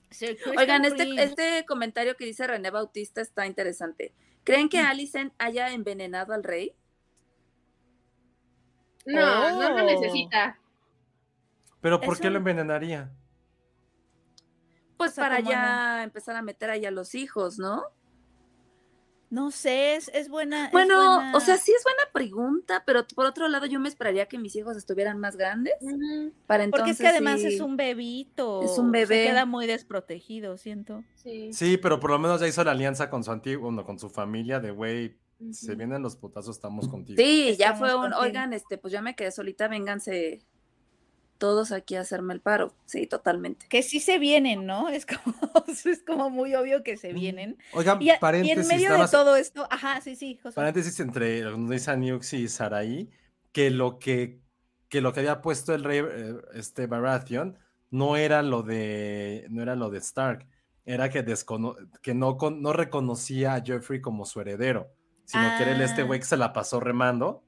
[0.10, 1.24] Sir Oigan, este, Cringe.
[1.24, 4.13] este comentario que dice René Bautista está interesante.
[4.44, 6.74] ¿Creen que Alicent haya envenenado al rey?
[9.06, 9.86] No, no lo Oh.
[9.86, 10.58] necesita.
[11.82, 13.12] Pero ¿por Es qué lo envenenaría?
[14.98, 17.84] Pues O sea, para ya empezar a meter ahí a los hijos, ¿no?
[19.32, 20.66] No sé, es, es buena.
[20.66, 23.88] es Bueno, buena- o sea, sí es buena pregunta, pero por otro lado yo me
[23.88, 25.74] esperaría que mis hijos estuvieran más grandes
[26.48, 27.48] para entonces Porque es que además sí.
[27.56, 28.62] es un bebito.
[28.62, 29.24] Es un bebé.
[29.24, 31.04] Se queda muy desprotegido, siento.
[31.16, 31.54] Sí.
[31.54, 34.10] Sí, pero por lo menos ya hizo la alianza con su antiguo, bueno, con su
[34.10, 35.18] familia de güey,
[35.51, 37.21] se vienen los putazos, estamos contigo.
[37.21, 38.21] Sí, ya fue un, contigo.
[38.21, 40.41] oigan, este, pues ya me quedé solita, vénganse
[41.38, 42.73] todos aquí a hacerme el paro.
[42.86, 43.65] Sí, totalmente.
[43.67, 44.89] Que sí se vienen, ¿no?
[44.89, 45.36] Es como,
[45.67, 47.58] es como muy obvio que se vienen.
[47.73, 50.56] Oigan, Y, a- y paréntesis, en medio de todo esto, ajá, sí, sí, José.
[50.56, 53.10] paréntesis entre lo que nos dice Aniux y Saraí,
[53.51, 54.39] que lo que
[54.88, 57.58] que lo que había puesto el rey eh, este Baratheon
[57.91, 60.45] no era lo de no era lo de Stark,
[60.86, 64.91] era que descono que no, con- no reconocía a Joffrey como su heredero,
[65.32, 66.06] sino que era el este Ah.
[66.06, 67.44] güey que se la pasó remando.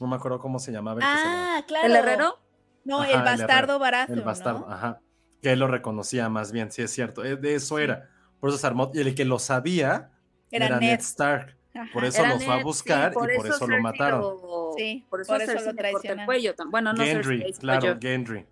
[0.00, 1.86] No me acuerdo cómo se llamaba el que se la- Ah, claro.
[1.86, 2.38] ¿El herrero?
[2.84, 4.12] No, Ajá, el bastardo barato.
[4.12, 5.00] el bastardo, ajá,
[5.42, 8.08] que él lo reconocía más bien, sí es cierto, eh, de eso era.
[8.40, 10.10] Por eso se armó y el que lo sabía
[10.50, 10.90] Era era, Ned.
[10.92, 11.56] Ned Stark.
[11.92, 14.20] Por eso Era lo fue a buscar sí, y por eso lo mataron.
[14.22, 16.26] lo- Sí, por eso, por eso lo le corta el traicionan.
[16.26, 16.54] cuello.
[16.56, 17.96] tam- Bueno, no Gendry, claro.
[18.00, 18.46] Gendry.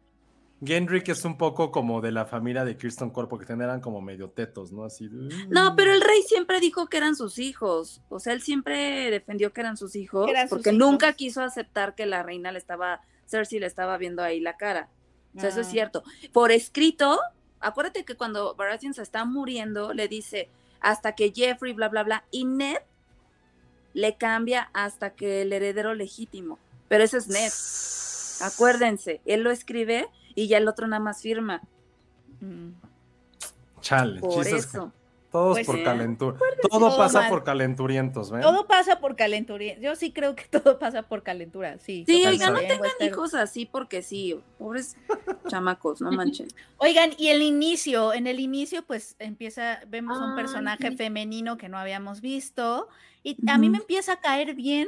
[0.64, 4.00] Gendry que es un poco como de la familia de Kirsten porque también eran como
[4.00, 4.84] medio tetos, ¿no?
[4.84, 5.06] Así.
[5.08, 8.02] de- No, pero el rey siempre dijo que eran sus hijos.
[8.08, 10.24] O sea, él siempre defendió que eran sus hijos.
[10.26, 10.78] Que eran sus porque hijos.
[10.78, 14.88] nunca quiso aceptar que la reina le estaba, Cersei le estaba viendo ahí la cara.
[15.36, 15.70] O sea, eso es Ah.
[15.70, 16.02] cierto.
[16.32, 17.20] Por escrito,
[17.60, 20.48] acuérdate que cuando Baratheon se está muriendo, le dice
[20.80, 22.78] hasta que Jeffrey, bla, bla, bla, y Ned
[23.94, 26.58] le cambia hasta que el heredero legítimo.
[26.88, 27.50] Pero ese es Ned.
[28.46, 30.06] Acuérdense, él lo escribe
[30.42, 31.62] y ya el otro nada más firma.
[32.40, 32.70] Mm.
[33.80, 34.66] Chale, Por chistes.
[34.66, 34.92] eso.
[35.30, 35.84] Todos Pues por sí.
[35.84, 36.38] calentura.
[36.70, 37.30] Todo todo pasa mal.
[37.30, 38.40] por calenturientos, ¿ven?
[38.40, 39.78] Todo pasa por calentura.
[39.78, 42.04] Yo sí creo que todo pasa por calentura, sí.
[42.06, 44.96] Sí, oigan, no En tengan hijos así porque sí, pobres
[45.48, 46.48] chamacos, no manchen.
[46.78, 50.96] Oigan, y el inicio, en el inicio pues empieza, vemos un Ay, personaje sí.
[50.96, 52.88] femenino que no habíamos visto
[53.22, 54.86] y a mí me empieza a caer bien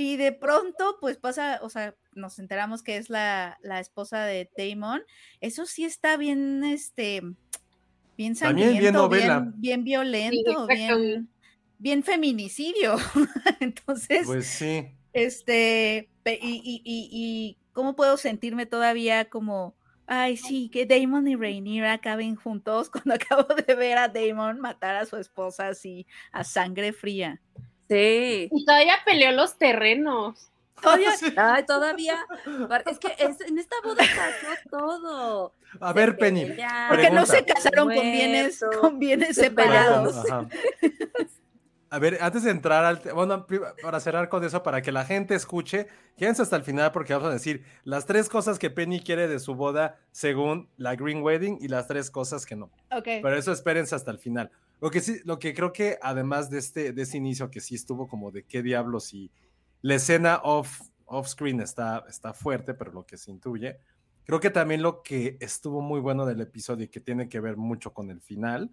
[0.00, 4.50] y de pronto pues pasa, o sea, nos enteramos que es la, la esposa de
[4.56, 5.02] Damon.
[5.40, 7.20] Eso sí está bien, este,
[8.16, 9.40] bien También bien sangriento, novela.
[9.40, 11.28] bien, bien violento, bien,
[11.78, 12.96] bien feminicidio.
[13.60, 14.88] Entonces, Pues sí.
[15.12, 19.74] este, y, y, y cómo puedo sentirme todavía como,
[20.06, 24.96] ay, sí, que Damon y Rhaenyra acaben juntos cuando acabo de ver a Damon matar
[24.96, 27.40] a su esposa así a sangre fría.
[27.90, 28.48] Sí.
[28.52, 30.48] Y todavía peleó los terrenos.
[30.80, 31.26] Todavía- Sí.
[31.36, 32.24] Ay, todavía.
[32.86, 35.52] Es que es- en esta boda pasó todo.
[35.80, 36.46] A ver, Penny.
[36.88, 40.16] porque no se casaron con bienes, con bienes se separados.
[40.30, 40.48] Ajá.
[41.92, 43.02] A ver, antes de entrar al...
[43.14, 43.46] Bueno,
[43.82, 47.30] para cerrar con eso, para que la gente escuche, quédense hasta el final porque vamos
[47.30, 51.58] a decir las tres cosas que Penny quiere de su boda según la Green Wedding
[51.60, 52.66] y las tres cosas que no.
[52.92, 53.04] Ok.
[53.04, 54.52] Pero eso espérense hasta el final.
[54.80, 57.74] Lo que sí, lo que creo que además de este, de ese inicio que sí
[57.74, 59.32] estuvo como de qué diablos y
[59.82, 63.78] la escena off, off screen está, está fuerte, pero lo que se intuye,
[64.24, 67.56] creo que también lo que estuvo muy bueno del episodio y que tiene que ver
[67.56, 68.70] mucho con el final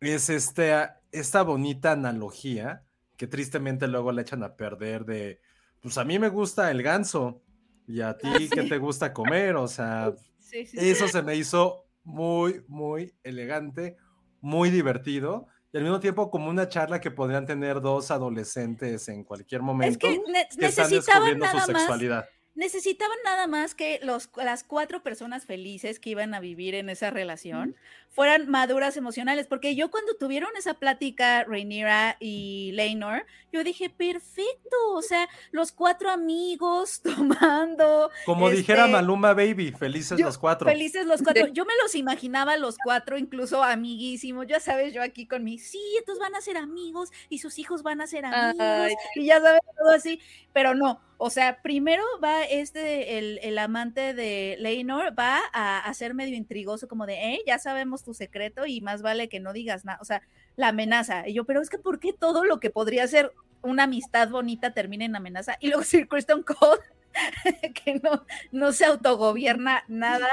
[0.00, 0.74] es este,
[1.12, 2.84] esta bonita analogía
[3.16, 5.40] que tristemente luego le echan a perder de,
[5.80, 7.42] pues a mí me gusta el ganso
[7.86, 10.88] y a ti qué te gusta comer, o sea, Sí, sí, sí.
[10.88, 13.98] eso se me hizo muy, muy elegante,
[14.40, 19.24] muy divertido y al mismo tiempo como una charla que podrían tener dos adolescentes en
[19.24, 22.26] cualquier momento Es que ne- que están descubriendo su más sexualidad.
[22.58, 27.10] Necesitaban nada más que los, las cuatro personas felices que iban a vivir en esa
[27.10, 27.76] relación
[28.10, 34.76] fueran maduras emocionales, porque yo cuando tuvieron esa plática, Rhaenyra y Laenor, yo dije, perfecto,
[34.92, 37.00] o sea, los cuatro amigos
[37.48, 40.68] tomando, Como dijera este, Maluma Baby, felices yo- los cuatro.
[40.68, 45.26] felices los cuatro, yo me los imaginaba los cuatro, incluso amiguísimos, ya sabes, yo aquí
[45.26, 48.56] con mi, sí, estos van a ser amigos y sus hijos van a ser amigos,
[48.58, 50.20] Ay, y ya sabes, todo así,
[50.52, 55.94] pero no, o sea, primero va este, el, el amante de Leinor, va a, a
[55.94, 59.52] ser medio intrigoso, como de, eh, ya sabemos tu secreto y más vale que no
[59.52, 60.22] digas nada, o sea,
[60.56, 61.28] la amenaza.
[61.28, 64.72] Y yo, pero es que ¿por qué todo lo que podría ser una amistad bonita
[64.74, 65.56] termina en amenaza?
[65.60, 66.80] Y luego Sir Kristen Cole,
[67.84, 70.28] que no, no se autogobierna nada,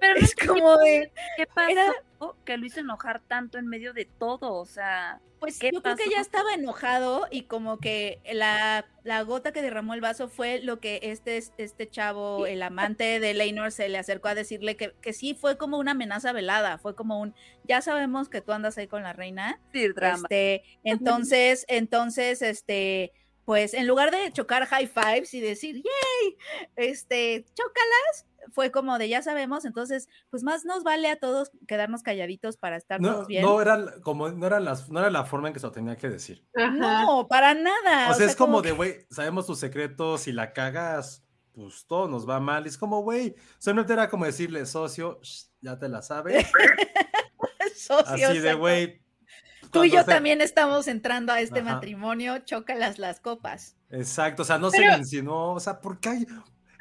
[0.00, 1.70] Pero no es como de, ¿Qué pasó?
[1.70, 1.92] Era-
[2.44, 5.96] Que lo hizo enojar tanto en medio de todo, o sea, pues ¿Qué yo creo
[5.96, 10.60] que ya estaba enojado y como que la, la gota que derramó el vaso fue
[10.60, 14.92] lo que este, este chavo, el amante de Leinor, se le acercó a decirle que,
[15.00, 18.76] que sí fue como una amenaza velada, fue como un, ya sabemos que tú andas
[18.76, 20.24] ahí con la reina, sí, drama.
[20.24, 23.12] Este, entonces, entonces, este,
[23.50, 26.36] pues en lugar de chocar high fives y decir, yay,
[26.76, 32.04] este, chócalas, fue como de ya sabemos, entonces, pues más nos vale a todos quedarnos
[32.04, 33.42] calladitos para estar No, todos bien.
[33.42, 35.96] no era como no era las no era la forma en que se lo tenía
[35.96, 36.46] que decir.
[36.54, 36.70] Ajá.
[36.70, 38.12] No, para nada.
[38.12, 42.06] O sea, es como de, que- güey, sabemos tus secretos, si la cagas, pues todo
[42.06, 42.68] nos va mal.
[42.68, 46.46] Es como, güey, solamente era como decirle, socio, shh, ya te la sabes.
[47.74, 49.02] socio, Así de, güey.
[49.72, 51.74] Tú y yo se- también estamos entrando a este Ajá.
[51.74, 53.76] matrimonio, chócalas las copas.
[53.90, 56.26] Exacto, o sea, no se Pero- le insinuó, o sea, ¿por qué hay?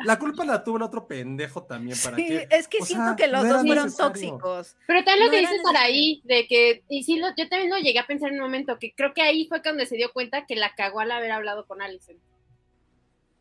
[0.06, 2.47] La culpa la tuvo el otro pendejo también, ¿para Sí, qué?
[2.52, 4.78] es que O siento sea, que los no dos fueron tóxicos.
[4.88, 7.69] Pero también lo No que dices por ahí, de que, y sí, lo- yo también
[7.69, 10.13] lo llegué a pensar en un momento, que creo que ahí fue cuando se dio
[10.13, 12.15] cuenta que la cagó al haber hablado con Alison.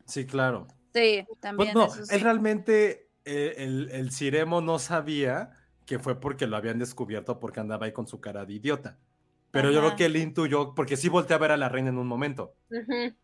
[0.07, 0.67] Sí, claro.
[0.95, 1.75] Sí, Pues también.
[1.75, 2.15] no, eso sí.
[2.15, 5.51] él realmente, eh, el, el Ciremo no sabía
[5.87, 8.99] que fue porque lo habían descubierto porque andaba ahí con su cara de idiota.
[9.51, 11.99] Pero yo creo que él intuyó, porque sí voltea a ver a la reina en
[11.99, 12.55] un momento.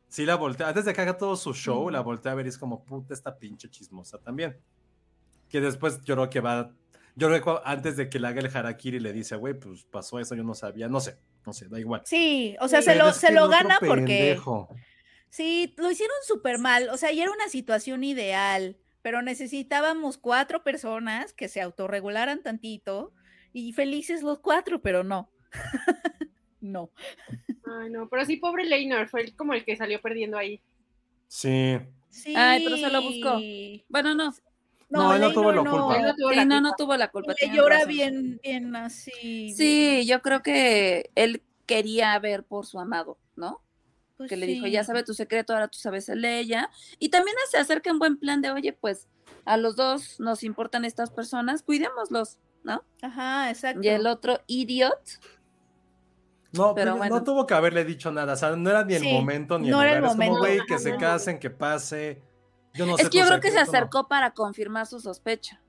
[0.09, 2.49] Sí la voltea, antes de que haga todo su show, la voltea a ver y
[2.49, 4.57] es como, puta, esta pinche chismosa también.
[5.51, 6.73] Que después yo creo que va,
[7.17, 10.19] yo creo que antes de que le haga el harakiri le dice, güey, pues pasó
[10.19, 12.03] eso, yo no sabía, no sé, no sé, da igual.
[12.05, 14.39] Sí, o sea, se lo, se lo gana porque
[15.29, 16.89] sí, lo hicieron súper mal.
[16.89, 23.13] O sea, y era una situación ideal, pero necesitábamos cuatro personas que se autorregularan tantito
[23.53, 25.31] y felices los cuatro, pero no.
[26.65, 26.91] no.
[27.67, 30.61] Ay, no, pero sí, pobre Leinor, fue el- como el que salió perdiendo ahí.
[31.29, 31.79] Sí.
[32.11, 32.35] Sí.
[32.37, 33.41] Ay, pero se lo buscó.
[33.89, 34.33] Bueno, no.
[34.91, 35.99] No, él no tuvo la culpa.
[36.01, 36.61] No tuvo la no, culpa.
[36.61, 37.35] no tuvo la culpa.
[37.41, 37.89] Le llora razón.
[37.89, 39.53] bien, bien así.
[39.55, 43.61] Sí, yo creo que él quería ver por su amado, ¿no?
[44.17, 46.71] pues que le dijo, ya sabe tu secreto, ahora tú sabes el de ella.
[47.01, 49.09] Y también se acerca en buen plan de, oye, pues
[49.45, 52.85] a los dos nos importan estas personas, cuidémoslos, ¿no?
[53.03, 53.81] Ajá, exacto.
[53.83, 55.01] Y el otro idiot,
[56.55, 57.17] No, Pero pero bueno.
[57.17, 59.69] no tuvo que haberle dicho nada, o sea, no era ni el Sí, momento ni
[59.69, 60.13] no el era el lugar.
[60.13, 60.39] Es como, momento.
[60.57, 62.23] güey, que se casen, que pase.
[62.75, 63.63] Yo no sé es que yo creo que se no.
[63.63, 65.61] acercó para confirmar su sospecha.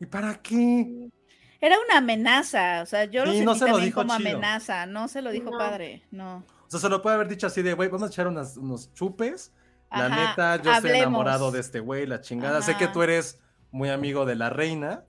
[0.00, 1.10] ¿Y para qué?
[1.60, 4.30] Era una amenaza, o sea, yo lo Sí, sentí no se lo dijo como chido.
[4.30, 5.58] amenaza, no se lo dijo No.
[5.58, 6.38] padre, no.
[6.38, 8.92] O sea, se lo puede haber dicho así de, güey, vamos a echar unas- unos
[8.94, 9.52] chupes.
[9.90, 10.98] La Ajá, neta, yo estoy hablemos.
[11.08, 12.62] enamorado de este güey, la chingada.
[12.62, 13.38] Sé que tú eres
[13.70, 15.04] muy amigo de la reina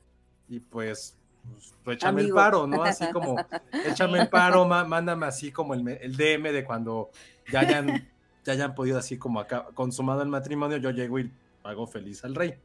[0.49, 1.17] y pues,
[1.51, 2.37] pues, tú échame Amigo.
[2.37, 2.83] el paro, ¿no?
[2.83, 3.35] Así como,
[3.85, 7.09] échame el paro, mándame así como el, el DM de cuando
[7.51, 8.09] ya hayan,
[8.43, 11.31] ya hayan podido así como acá, consumado el matrimonio, yo llego y
[11.63, 12.55] hago feliz al rey.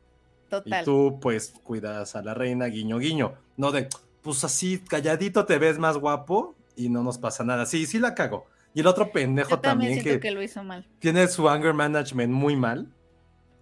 [0.47, 0.85] Y Total.
[0.85, 3.35] tú, pues, cuidas a la reina, guiño, guiño.
[3.57, 3.89] No de,
[4.23, 7.67] pues así, calladito te ves más guapo y no nos pasa nada.
[7.67, 8.47] Sí, sí la cago.
[8.75, 10.31] Y el otro pendejo Yo también que, que...
[10.31, 10.87] lo hizo mal.
[10.99, 12.87] tiene su anger management muy mal.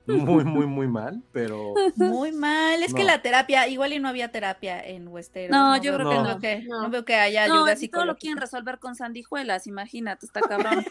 [0.07, 2.83] Muy, muy, muy mal, pero Muy mal.
[2.83, 5.51] Es que la terapia, igual y no había terapia en Westeros.
[5.51, 6.39] No, yo creo que no.
[6.39, 6.83] que- No.
[6.83, 10.41] no veo que haya No, ayuda y todo lo quieren resolver con sandijuelas, imagínate, está
[10.81, 10.85] cabrón.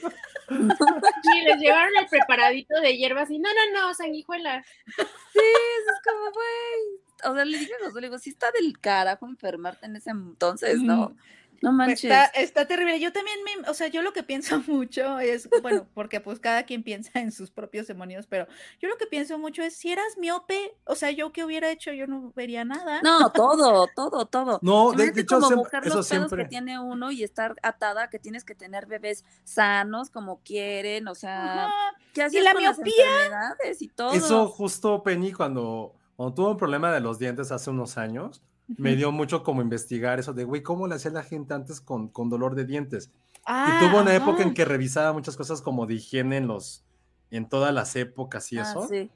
[0.50, 4.64] Sí, les llevaron el preparadito de hierbas y no, no, no, sanguijuela.
[4.86, 7.32] Sí, eso es como, güey.
[7.32, 10.12] O sea, le dije a Josué, le digo, sí está del carajo enfermarte en ese
[10.12, 11.10] entonces, ¿no?
[11.10, 11.18] Mm.
[11.62, 12.04] No manches.
[12.06, 13.00] Está, está terrible.
[13.00, 16.64] Yo también, me, o sea, yo lo que pienso mucho es, bueno, porque pues cada
[16.64, 18.48] quien piensa en sus propios demonios, pero
[18.80, 21.92] yo lo que pienso mucho es, si eras miope, o sea, yo qué hubiera hecho,
[21.94, 23.02] yo no vería nada.
[23.02, 24.60] No, todo, todo, todo.
[24.62, 28.10] No, de- de hecho, como siempre- eso los pedos que tiene uno y estar atada,
[28.10, 31.74] que tienes que tener bebés sanos como quieren, o sea, Ajá.
[32.14, 33.06] ¿qué hacías la con las miopía?
[33.06, 34.12] enfermedades y todo?
[34.14, 38.42] eso justo Penny cuando, cuando tuvo un problema de los dientes hace unos años,
[38.78, 42.08] me dio mucho como investigar eso de, güey, ¿cómo le hacía la gente antes con,
[42.10, 43.12] con dolor de dientes?
[43.46, 46.84] Ah, y tuvo una época en que revisaba muchas cosas como de higiene en los,
[47.30, 48.88] en todas las épocas y Ah, eso.
[48.88, 49.10] sí.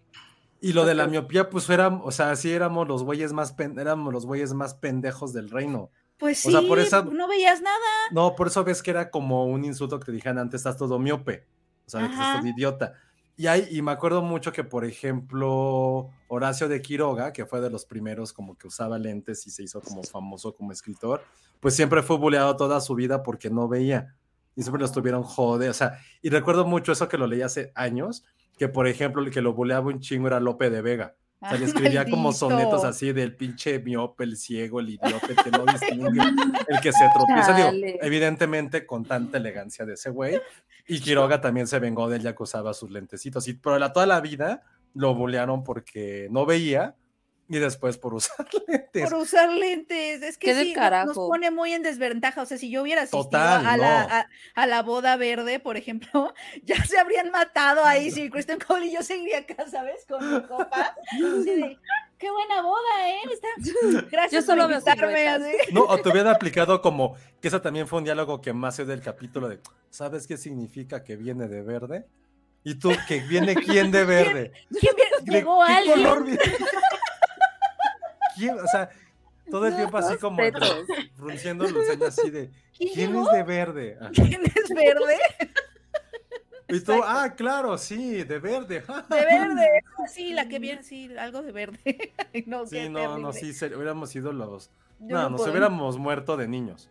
[0.61, 3.79] Y lo de la miopía, pues era, o sea, sí éramos los güeyes más pen-
[3.79, 5.89] éramos los güeyes más pendejos del reino.
[6.17, 7.77] Pues o sí, sea, por esa- no veías nada.
[8.11, 10.99] No, por eso ves que era como un insulto que te dijeran antes, estás todo
[10.99, 11.47] miope.
[11.87, 12.93] O sea, de que estás todo idiota.
[13.39, 17.69] Y, hay, y me acuerdo mucho que, por ejemplo, Horacio de Quiroga, que fue de
[17.69, 21.23] los primeros como que usaba lentes y se hizo como famoso como escritor,
[21.61, 24.13] pues siempre fue buleado toda su vida porque no veía.
[24.57, 25.69] Y siempre lo estuvieron jode.
[25.69, 28.25] O sea, y recuerdo mucho eso que lo leí hace años,
[28.57, 31.15] que por ejemplo, el que lo buleaba un chingo era Lope de Vega.
[31.39, 31.67] O sea, le Ah,
[32.03, 36.21] escribía como sonetos así del pinche miope, el ciego, el idiota, el que no distingue,
[36.67, 37.53] el que se tropieza.
[37.53, 40.41] Digo, evidentemente con tanta elegancia de ese güey.
[40.87, 43.47] Y Quiroga también se vengó de él ya que usaba sus lentecitos.
[43.47, 44.63] Y pero la, toda la vida
[44.93, 46.95] lo bulearon porque no veía
[47.49, 49.09] y después por usar lentes.
[49.09, 52.41] Por usar lentes, es que sí, no- nos pone muy en desventaja.
[52.43, 55.75] O sea, si yo hubiera asistido Total, a, la, a, a la boda verde, por
[55.75, 56.33] ejemplo,
[56.63, 58.11] ya se habrían matado ahí.
[58.19, 60.05] Si Kristen Cole y yo seguiría acá, ¿sabes?
[60.07, 60.95] Con mi copa.
[61.11, 61.77] Así de,
[62.17, 63.19] qué buena boda, ¿eh?
[63.31, 65.27] Está- Gracias solo por invitarme.
[65.27, 65.51] así.
[65.73, 68.87] No, o te hubiera aplicado como que ese también fue un diálogo que más es
[68.87, 69.59] del capítulo de
[69.89, 72.05] ¿sabes qué significa que viene de verde?
[72.63, 74.51] Y tú, que viene quién de verde.
[74.79, 75.11] ¿Quién viene?
[75.23, 75.95] ¿De Llegó qué alguien.
[76.03, 76.39] color viene?
[78.39, 78.59] ¿Quién?
[78.59, 78.89] O sea,
[79.51, 81.05] todo el tiempo así como entre- Respetos.
[81.15, 83.97] frunciendo el ceño así de ¿Quién es de verde?
[83.99, 84.11] Ajá.
[84.13, 85.17] ¿Quién es verde?
[86.71, 88.83] Y tú, ah, claro, sí, de verde.
[89.09, 89.67] De verde.
[90.07, 92.13] Sí, la que viene, sí, algo de verde.
[92.45, 94.69] No, Sí, no, no, sí, hubiéramos sido los.
[94.99, 96.89] Yo no, no nos hubiéramos muerto de niños.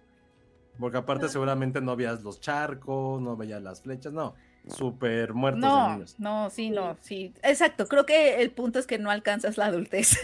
[0.80, 4.34] Porque aparte, seguramente no veías los charcos, no veías las flechas, no.
[4.68, 6.14] Súper muertos de No, niños.
[6.18, 7.32] no, sí, no, sí.
[7.42, 10.18] Exacto, creo que el punto es que no alcanzas la adultez.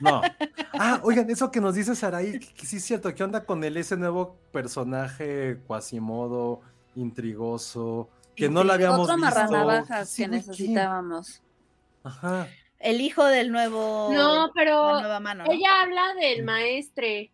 [0.00, 0.20] No.
[0.80, 3.64] Ah, oigan, eso que nos dice Saraí, que, que sí es cierto, ¿qué onda con
[3.64, 6.60] él, ese nuevo personaje cuasimodo,
[6.94, 9.26] intrigoso, que no lo habíamos Otro visto?
[9.26, 11.42] amarranavajas Sí, que necesitábamos.
[12.04, 12.46] Ajá.
[12.78, 14.10] El hijo del nuevo.
[14.12, 15.50] No, pero la nueva mano, ¿no?
[15.52, 17.32] ella habla del maestre.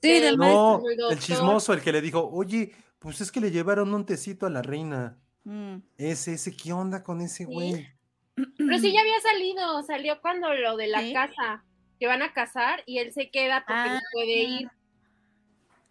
[0.00, 3.50] Sí, del No, del el chismoso, el que le dijo, oye, pues es que le
[3.50, 5.18] llevaron un tecito a la reina.
[5.42, 5.78] Mm.
[5.96, 7.88] Ese, ese, ¿qué onda con ese güey?
[8.36, 11.12] Pero sí ya había salido, salió cuando lo de la ¿Sí?
[11.12, 11.64] casa,
[11.98, 14.02] que van a casar y él se queda porque no Ah.
[14.12, 14.70] puede ir.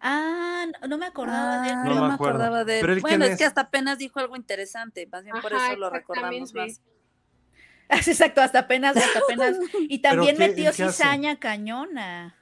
[0.00, 1.74] Ah, no, no me acordaba de él.
[1.76, 2.80] Ah, No no, me acordaba de él.
[2.82, 3.48] Pero él, Bueno, ¿quién es que es?
[3.48, 6.80] hasta apenas dijo algo interesante, más bien por eso lo recordamos más.
[7.90, 9.56] Exacto, hasta apenas, hasta apenas.
[9.88, 12.34] Y también qué- metió cizaña cañona.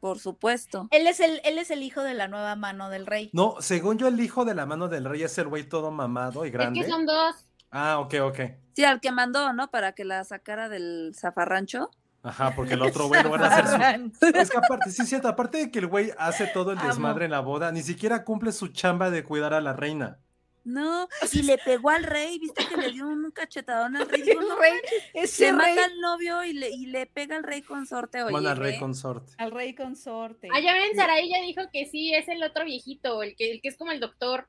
[0.00, 0.88] Por supuesto.
[0.90, 3.30] Él es el, él es el hijo de la nueva mano del rey.
[3.34, 6.44] No, según yo, el hijo de la mano del rey es el güey todo mamado
[6.44, 6.80] y Es grande.
[6.80, 7.36] que son dos.
[7.70, 8.40] Ah, ok, ok.
[8.74, 9.70] Sí, al que mandó, ¿no?
[9.70, 11.90] Para que la sacara del zafarrancho.
[12.22, 14.26] Ajá, porque el otro güey lo van a hacer su...
[14.36, 16.88] Es que aparte, sí es cierto, aparte de que el güey hace todo el Amo.
[16.88, 20.18] desmadre en la boda, ni siquiera cumple su chamba de cuidar a la reina.
[20.62, 24.20] No, y le pegó al rey, viste que le dio un cachetadón al rey.
[24.26, 24.72] Digo, no rey,
[25.14, 28.22] ese rey, mata al novio y le, y le pega al rey consorte.
[28.22, 28.78] Oye, Bueno, al rey ve.
[28.78, 29.32] consorte.
[29.38, 30.48] al rey consorte.
[30.54, 33.62] Ah, ya ven, Saraí ya dijo que sí, es el otro viejito, el que, el
[33.62, 34.46] que es como el doctor.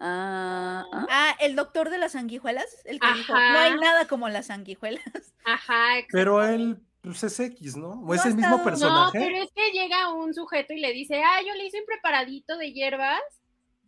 [0.00, 1.06] Ah, ah.
[1.10, 5.02] Ah, el doctor de las sanguijuelas, el que dijo, no hay nada como las sanguijuelas.
[5.44, 6.08] Ajá, exacto.
[6.12, 7.90] Pero él, pues es X, ¿no?
[8.02, 9.18] ¿O es No el ha mismo estado- No, personaje?
[9.18, 12.56] pero es que llega un sujeto y le dice, ah, yo le hice un preparadito
[12.56, 13.20] de hierbas.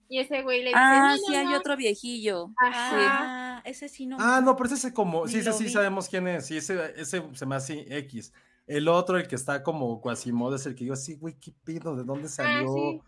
[0.09, 1.57] Y ese güey le dice, Ah, "No, no, sí, hay no".
[1.59, 2.51] otro viejillo.
[2.59, 3.57] Ajá.
[3.57, 4.17] Ah, ese sí no.
[4.21, 5.71] Ah, no, pero ese es como, sí, ese sí vi.
[5.71, 8.33] sabemos quién es, sí, ese, ese se me hace X.
[8.69, 11.97] El otro, el que está como Quasimodo, es el que yo así, güey, ¿qué pedo?
[11.97, 12.69] ¿De dónde salió?
[12.69, 13.01] Ah, sí.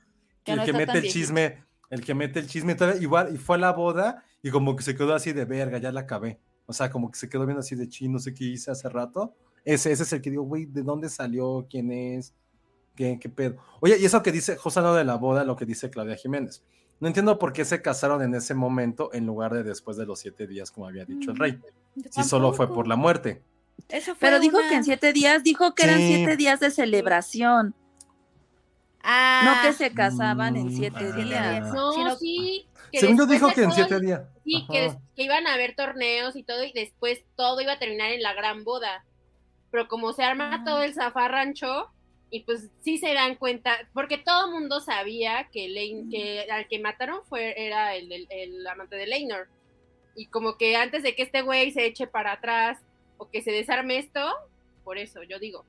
[0.42, 1.12] Que el no que mete el viejito.
[1.12, 4.76] chisme, el que mete el chisme, todavía igual, y fue a la boda, y como
[4.76, 6.38] que se quedó así de verga, ya la acabé.
[6.66, 8.88] O sea, como que se quedó viendo así de chino, no sé qué hice hace
[8.88, 9.34] rato.
[9.64, 11.66] Ese, ese es el que digo, güey, ¿de dónde salió?
[11.68, 12.34] ¿Quién es?
[12.94, 13.56] ¿Qué, qué pedo?
[13.80, 16.62] Oye, y eso que dice, justo hablando de la boda, lo que dice Claudia Jiménez.
[17.00, 20.18] No entiendo por qué se casaron en ese momento en lugar de después de los
[20.18, 21.60] siete días, como había dicho el rey.
[21.94, 23.42] Yo Si solo fue por la muerte.
[23.88, 26.70] Eso fue Pero dijo una- que en siete días, dijo que eran siete días de
[26.72, 27.74] celebración,
[29.02, 31.16] Ah, no que se casaban en Mm, siete ah.
[31.16, 31.72] días.
[31.72, 34.22] No, Sí, que Según yo dijo que en siete días.
[34.44, 38.10] Sí, que, que iban a haber torneos y todo, y después todo iba a terminar
[38.10, 39.04] en la gran boda.
[39.70, 40.64] Pero como se arma Ah.
[40.64, 41.90] todo el zafarrancho,
[42.30, 46.66] y pues sí se dan cuenta, porque todo el mundo sabía que, Lane, que al
[46.68, 49.48] que mataron fue, era el, el- el amante de Leinor.
[50.16, 52.78] Y como que antes de que este güey se eche para atrás
[53.16, 54.20] o que se desarme esto,
[54.84, 55.64] por eso yo digo.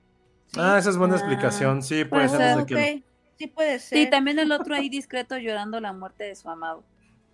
[0.58, 1.82] Ah, esa es buena Ah, explicación.
[1.84, 3.04] Sí, puede puede ser desde que
[3.40, 3.98] Sí puede ser.
[3.98, 6.86] Sí, también el otro ahí discreto llorando la muerte de su amado.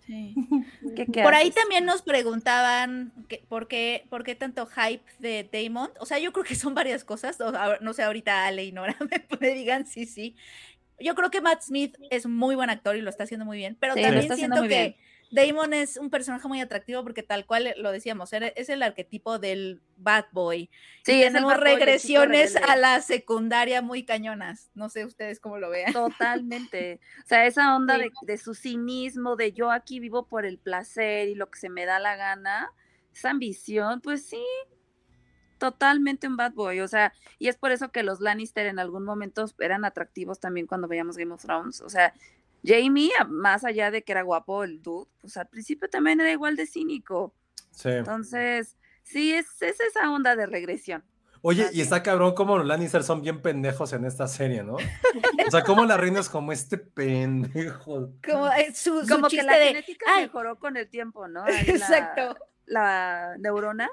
[0.06, 0.34] Sí.
[0.94, 1.54] ¿Qué, qué Por ahí haces?
[1.54, 5.90] también nos preguntaban que, por, qué, por qué tanto hype de Damon.
[6.00, 7.40] O sea, yo creo que son varias cosas.
[7.40, 10.36] o- a no sé, ahorita Ale y Nora me, me digan sí, sí.
[11.00, 13.76] Yo creo que Matt Smith es muy buen actor y lo está haciendo muy bien,
[13.80, 14.96] pero Sí, lo también está haciendo siento muy que bien.
[15.30, 19.82] Damon es un personaje muy atractivo porque tal cual lo decíamos, es el arquetipo del
[19.96, 20.70] bad boy.
[21.04, 24.70] Sí, y tenemos boy, regresiones a la secundaria muy cañonas.
[24.74, 25.92] No sé ustedes cómo lo vean.
[25.92, 27.00] Totalmente.
[27.24, 28.02] O sea, esa onda Sí.
[28.02, 31.70] de, de su cinismo, de yo aquí vivo por el placer y lo que se
[31.70, 32.70] me da la gana,
[33.12, 34.44] esa ambición, pues sí,
[35.58, 36.80] totalmente un bad boy.
[36.80, 40.66] O sea, y es por eso que los Lannister en algún momento eran atractivos también
[40.66, 41.80] cuando veíamos Game of Thrones.
[41.80, 42.14] O sea,
[42.64, 46.56] Jamie, más allá de que era guapo el dude, pues al principio también era igual
[46.56, 47.34] de cínico.
[47.70, 47.90] Sí.
[47.90, 51.04] Entonces, sí, es, es esa onda de regresión.
[51.42, 54.74] Oye, y está cabrón como los Lannister son bien pendejos en esta serie, ¿no?
[54.74, 58.10] O sea, como la reina es como este pendejo.
[58.28, 59.66] Como eh, su, su Como que chiste la de.
[59.68, 60.22] genética "Ay".
[60.24, 61.44] mejoró con el tiempo, ¿no?
[61.44, 62.36] Ahí Exacto.
[62.64, 63.88] la neurona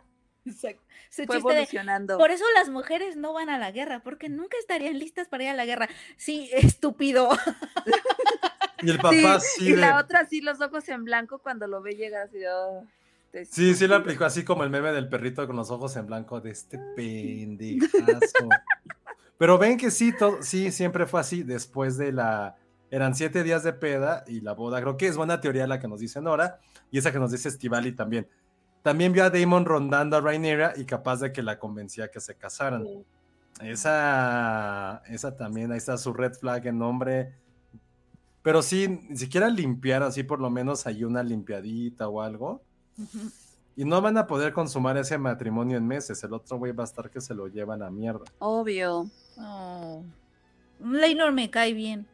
[0.45, 0.82] exacto.
[1.11, 2.18] Su fue chiste de, evolucionando.
[2.18, 5.49] Por eso las mujeres no van a la guerra, porque nunca estarían listas para ir
[5.51, 5.88] a la guerra.
[6.18, 7.30] Sí, estúpido.
[8.84, 11.67] Y el papá Sí, sí, y de- la otra así los ojos en blanco cuando
[11.67, 12.86] lo ve llegar así "Oh,
[13.31, 13.95] Sí, sí lo estúpido".
[13.95, 18.49] aplicó así como el meme del perrito con los ojos en blanco de este pendejazo.
[19.38, 21.43] Pero ven que sí, todo, sí, siempre fue así.
[21.43, 22.55] Después de la.
[22.91, 24.79] Eran siete días de peda y la boda.
[24.81, 26.59] Creo que es buena teoría la que nos dice Nora
[26.91, 28.27] y esa que nos dice Stivali también.
[28.84, 32.36] También vio a Damon rondando a Rhaenyra y capaz de que la convencía que se
[32.36, 32.86] casaran.
[33.61, 37.34] Esa, esa también, ahí está su red flag en nombre.
[38.44, 42.62] Pero sí, ni siquiera limpiar así, por lo menos hay una limpiadita o algo.
[43.76, 46.24] Y no van a poder consumar ese matrimonio en meses.
[46.24, 48.26] El otro güey va a estar que se lo llevan a mierda.
[48.39, 49.10] Obvio.
[49.38, 50.04] Oh.
[50.84, 52.06] Leinor me cae bien.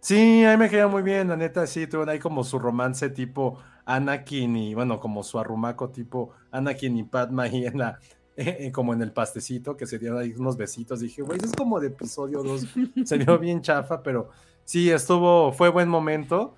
[0.00, 3.10] Sí, a mí me queda muy bien, la neta, sí, tuvieron ahí como su romance
[3.10, 7.98] tipo Anakin y, bueno, como su arrumaco tipo Anakin y Padma ahí en la,
[8.36, 11.00] eh, como en el pastecito, que se dieron ahí unos besitos.
[11.00, 12.66] Dije, güey, eso es como de episodio 2,
[13.04, 14.30] se vio bien chafa, pero
[14.68, 16.54] sí, estuvo, fue buen momento.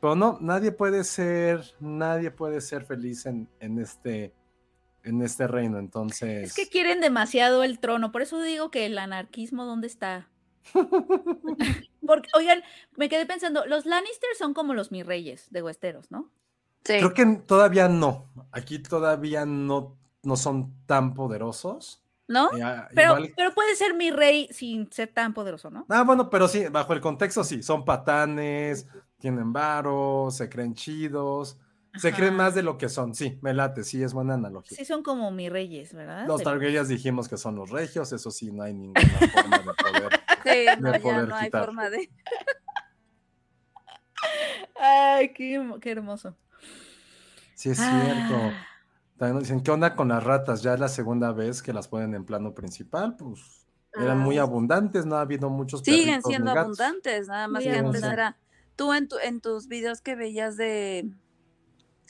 [0.00, 4.34] Pero no, nadie puede ser, nadie puede ser feliz en, en este,
[5.02, 5.78] en este reino.
[5.78, 6.50] Entonces.
[6.50, 10.28] Es que quieren demasiado el trono, por eso digo que el anarquismo, ¿dónde está?
[12.06, 12.62] Porque, oigan,
[12.96, 16.30] me quedé pensando, los Lannister son como los mis reyes de Westeros, ¿no?
[16.84, 16.98] Sí.
[16.98, 18.26] Creo que todavía no.
[18.52, 22.03] Aquí todavía no, no son tan poderosos.
[22.26, 22.48] ¿No?
[22.62, 25.84] Ah, Pero, igual- pero puede ser mi rey sin ser tan poderoso, ¿no?
[25.90, 28.86] Ah, bueno, pero sí, bajo el contexto sí, son patanes,
[29.18, 31.58] tienen varo, se creen chidos,
[31.96, 33.14] se creen más de lo que son.
[33.14, 34.76] Sí, me late, sí, es buena analogía.
[34.76, 36.26] Sí, son como mis reyes, ¿verdad?
[36.26, 39.00] Los Targaryens dijimos que son los regios, eso sí, no hay ninguna
[39.32, 40.20] forma de poder.
[40.44, 41.64] Sí, no, ya hay quitar.
[41.64, 42.10] forma de.
[44.78, 46.36] Ay, qué, qué hermoso.
[47.54, 48.52] Sí, es cierto.
[49.14, 49.18] Ah.
[49.18, 50.62] También nos dicen, ¿qué onda con las ratas?
[50.62, 54.42] Ya es la segunda vez que las ponen en plano principal, pues eran muy Ah,
[54.42, 56.80] abundantes, no ha habido muchos Siguen siendo ni gatos.
[56.80, 58.36] abundantes, nada más Muy que antes era.
[58.76, 61.08] Tú en, tu, en tus videos que veías de,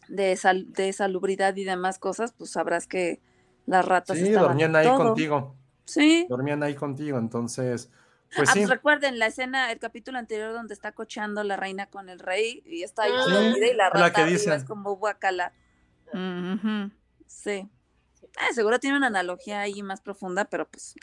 [0.09, 3.21] de, sal- de salubridad y demás cosas, pues sabrás que
[3.67, 4.97] las ratas Sí, estaban dormían ahí todo.
[4.97, 6.27] contigo, Sí.
[6.31, 7.91] dormían ahí contigo, entonces,
[8.35, 8.61] pues ah, sí.
[8.61, 12.63] pues recuerden la escena, el capítulo anterior donde está cocheando la reina con el rey
[12.65, 14.53] y está ahí Sí, dormida y la la rata que arriba dicen.
[14.55, 15.53] es como guacala.
[17.27, 17.69] Sí.
[18.39, 20.95] Ah, seguro tiene una analogía ahí más profunda, pero pues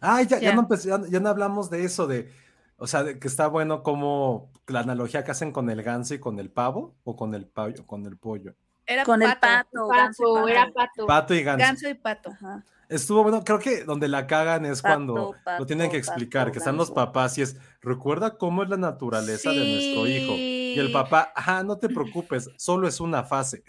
[0.00, 0.54] Ay, ya, ya Ya.
[0.54, 2.30] no empecé- ya, ya no hablamos de eso, de,
[2.76, 6.18] o sea, de que está bueno como la analogía que hacen con el ganso y
[6.18, 8.54] con el pavo, o con el pollo, con el pollo.
[8.84, 10.48] Era con el pato, pato, ganso y Pato, pato.
[10.48, 11.06] era pato.
[11.06, 11.64] Pato y ganso.
[11.66, 12.30] Ganso y pato.
[12.30, 12.64] Ajá.
[12.88, 16.42] Estuvo bueno, creo que donde la cagan es Pato, cuando pato, lo tienen que explicar,
[16.44, 16.94] pato, que están los ganso.
[16.94, 20.32] papás y es, recuerda cómo es la naturaleza de nuestro hijo.
[20.36, 23.64] Y el papá, ajá, no te preocupes, solo es una fase.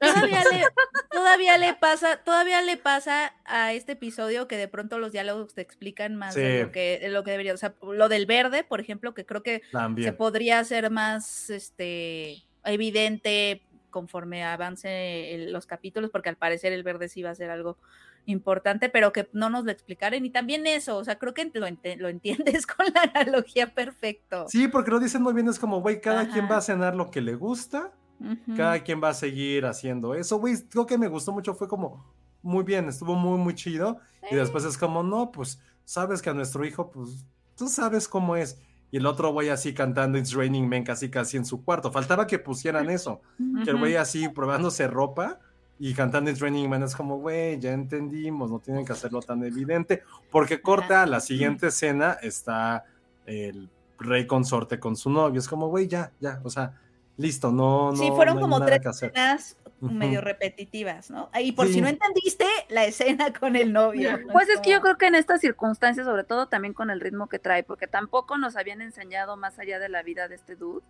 [0.00, 0.62] Todavía le,
[1.10, 5.60] todavía le pasa, todavía le pasa a este episodio que de pronto los diálogos te
[5.60, 7.54] explican más de lo que, de lo que debería.
[7.54, 9.62] O sea, lo del verde, por ejemplo, que creo que
[10.04, 16.82] se podría hacer más este evidente conforme avance el- los capítulos, porque al parecer el
[16.82, 17.78] verde sí va a ser algo
[18.26, 20.22] importante, pero que no nos lo explicaran.
[20.24, 24.46] Y también eso, o sea, creo que lo, lo entiendes con la analogía perfecto.
[24.48, 27.10] Sí, porque lo dicen muy bien, es como, güey, cada quien va a cenar lo
[27.10, 28.56] que le gusta, Ujú.
[28.56, 32.04] cada quien va a seguir haciendo eso, güey, lo que me gustó mucho fue como,
[32.42, 33.98] muy bien, estuvo muy, muy chido,
[34.30, 37.24] y después es como, no, pues, sabes que a nuestro hijo, pues,
[37.56, 38.60] tú sabes cómo es,
[38.90, 42.26] y el otro güey así cantando It's Raining Men casi casi en su cuarto, faltaba
[42.26, 43.20] que pusieran eso,
[43.64, 45.38] que el güey así probándose ropa,
[45.78, 49.44] y cantando It's Raining Men es como, güey, ya entendimos, no tienen que hacerlo tan
[49.44, 52.84] evidente, porque corta la siguiente escena, está
[53.26, 56.80] el rey consorte con su novio, es como, güey, ya, ya, o sea,
[57.18, 61.30] listo, no, no, Sí, fueron no como tres escenas medio repetitivas, ¿no?
[61.38, 61.74] Y por Sí.
[61.74, 64.18] si no entendiste, la escena con el novio.
[64.18, 64.32] ¿no?
[64.32, 67.28] Pues es que yo creo que en estas circunstancias, sobre todo también con el ritmo
[67.28, 70.84] que trae, porque tampoco nos habían enseñado más allá de la vida de este dude.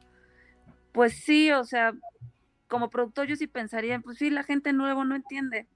[0.92, 1.92] Pues sí, o sea,
[2.68, 5.66] como productor yo sí pensaría, pues sí, la gente nuevo no entiende.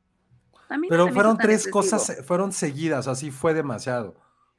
[0.69, 4.15] A mí Pero fueron tres cosas, eh, fueron seguidas, así fue demasiado.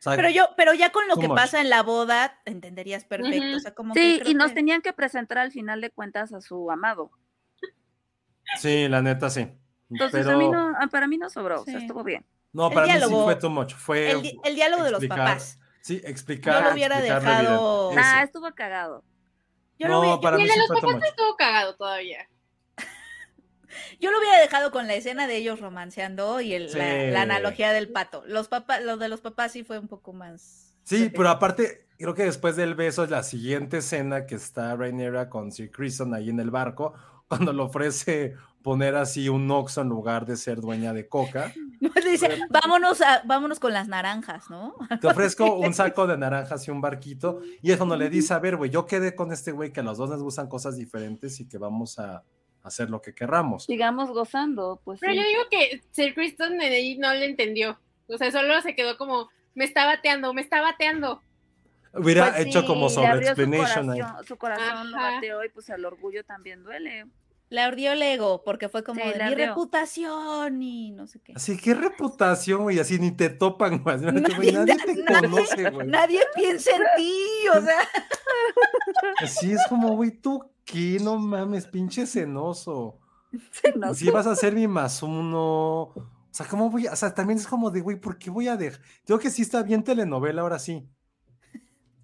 [0.05, 1.37] O sea, Pero yo, pero ya con lo que much.
[1.37, 3.55] pasa en la boda, entenderías perfecto.
[3.55, 5.91] O sea, como que Sí, creo y nos que- tenían que presentar al final de
[5.91, 7.11] cuentas a su amado.
[8.59, 9.47] sí, la neta sí.
[9.89, 11.85] Entonces Pero a mí no, ah, para mí no sobró, o sea, Sí.
[11.85, 12.25] estuvo bien.
[12.51, 13.73] no, El para mí sí diálogo- fue too much.
[13.75, 15.59] Fue el, di- el diálogo de los papás.
[15.81, 16.61] Sí, explicar.
[16.61, 19.03] Yo lo hubiera dejado- Ah, estuvo cagado.
[19.79, 21.09] Yo, No, lo hubiera, para Y mí el de sí los fue too papás much.
[21.09, 22.27] estuvo cagado todavía.
[23.99, 27.11] Yo lo hubiera dejado con la escena de ellos romanceando y el- la, Sí.
[27.11, 28.23] la analogía del pato.
[28.27, 30.75] Los papás, lo de los papás sí fue un poco más.
[30.83, 35.29] Sí, pero aparte, creo que después del beso es la siguiente escena que está Rhaenyra
[35.29, 36.93] con Sir Criston ahí en el barco,
[37.27, 41.53] cuando le ofrece poner así un Oxxo en lugar de ser dueña de coca.
[42.05, 44.73] Dice, vámonos, a, vámonos con las naranjas, ¿no?
[45.01, 47.41] Te ofrezco un saco de naranjas y un barquito.
[47.61, 49.83] Y es cuando le dice, a ver, güey, yo quedé con este güey que a
[49.83, 52.23] los dos nos gustan cosas diferentes y que vamos a
[52.63, 53.65] hacer lo que querramos.
[53.65, 55.19] Sigamos gozando, pues Pero sí.
[55.19, 57.79] yo digo que Sir Kristen ahí no le entendió.
[58.07, 61.21] O sea, solo se quedó como, me está bateando, me está bateando.
[61.93, 63.99] Hubiera Pues hecho sí, como sobre abrió su explanation ahí.
[63.99, 67.05] corazón, su corazón lo bateó y pues el orgullo también duele.
[67.49, 69.47] Le ardió el ego, porque fue como Sí, de mi ardió.
[69.49, 71.33] reputación y no sé qué.
[71.35, 73.97] Así, qué reputación, güey, así ni te topan, güey.
[73.97, 75.87] Nadie- güey, nadie te nadie- conoce, güey.
[75.87, 77.13] Nadie piensa en ti,
[77.55, 77.79] o sea.
[79.19, 82.99] Así es como, güey, tú qué, no mames, pinche cenoso.
[83.75, 85.81] No Si vas a ser mi más uno.
[85.81, 86.93] O sea, ¿cómo voy a.?
[86.93, 88.81] O sea, también es como de, güey, ¿por qué voy a dejar?
[89.05, 90.87] Creo que sí está bien telenovela ahora sí.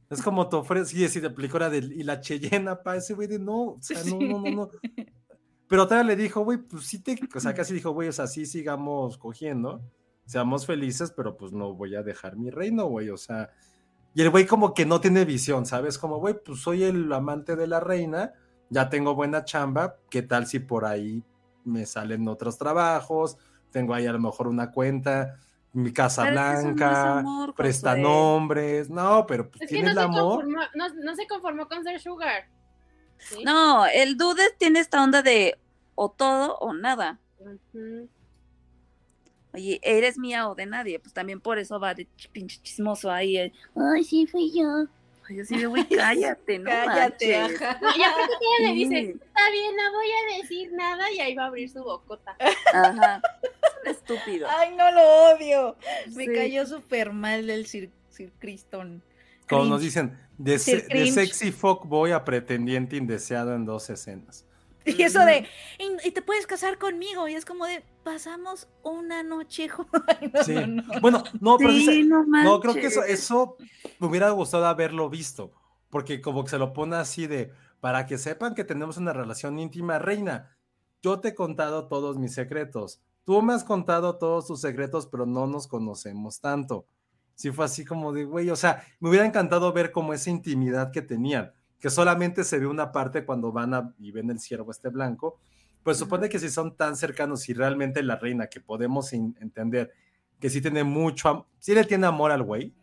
[0.10, 1.92] Es como te ofrece, sí, sí, te aplicó la del.
[1.94, 4.70] Y la Cheyena, pa, ese güey de no, o sea, no, no, no, no.
[5.68, 7.20] Pero todavía le dijo, güey, pues sí te.
[7.34, 9.84] O sea, casi dijo, güey, o sea, sí sigamos cogiendo,
[10.26, 13.52] seamos felices, pero pues no voy a dejar mi reino, güey, o sea.
[14.16, 16.00] Y el güey como que no tiene visión, ¿sabes?
[16.00, 18.34] Como, güey, pues soy el amante de la reina,
[18.70, 21.24] ya tengo buena chamba, ¿qué tal si por ahí
[21.64, 23.38] me salen otros trabajos?
[23.72, 25.38] Tengo ahí a lo mejor una cuenta,
[25.74, 29.94] mi casa Pero no blanca, amor, presta nombres, no, pero pues Es que tiene no
[29.94, 30.42] el se, amor.
[30.44, 32.46] conformó, no, no se conformó con ser Sugar.
[33.18, 33.44] ¿sí?
[33.44, 35.58] No, el dude tiene esta onda de
[35.96, 37.20] o todo o nada.
[39.54, 43.12] Oye, eres mía o de nadie, pues también por eso va de ch- pinche chismoso
[43.12, 43.38] ahí.
[43.38, 44.86] eh, Ay, sí, fui yo.
[45.40, 47.62] Así de, güey, cállate, no Cállate, manches.
[47.62, 47.80] ajá.
[47.82, 48.86] No, y aparte que ella le Sí.
[48.86, 52.36] dice, está bien, no voy a decir nada, y ahí va a abrir su bocota.
[52.74, 53.22] Ajá.
[53.86, 54.48] Estúpido.
[54.50, 55.02] Ay, no lo
[55.36, 55.76] odio.
[56.16, 56.34] Me Sí.
[56.34, 59.04] cayó súper mal el Sir, Sir Criston.
[59.48, 64.46] Como nos dicen, de, se- de sexy fuckboy a pretendiente indeseado en dos escenas.
[64.98, 67.28] Y eso de, y, y te puedes casar conmigo.
[67.28, 70.02] Y es como de, pasamos una noche juntos.
[70.08, 70.54] Ay, no, Sí.
[70.54, 71.02] no, no.
[71.02, 72.52] Bueno, no, pero Sí, dice- no manches.
[72.52, 73.58] no, creo que eso, eso
[74.00, 75.52] me hubiera gustado haberlo visto,
[75.90, 79.58] porque como que se lo pone así de, para que sepan que tenemos una relación
[79.60, 80.56] íntima, reina,
[81.02, 85.26] yo te he contado todos mis secretos, tú me has contado todos tus secretos, pero
[85.26, 86.86] no nos conocemos tanto.
[87.36, 90.92] Sí fue así como de, güey, o sea, me hubiera encantado ver como esa intimidad
[90.92, 94.72] que tenían, que solamente se ve una parte cuando van a, y ven el ciervo
[94.72, 95.40] este blanco,
[95.84, 99.92] pues supone que si son tan cercanos y realmente la reina, que podemos entender
[100.40, 102.74] que sí tiene mucho, sí le tiene amor al güey,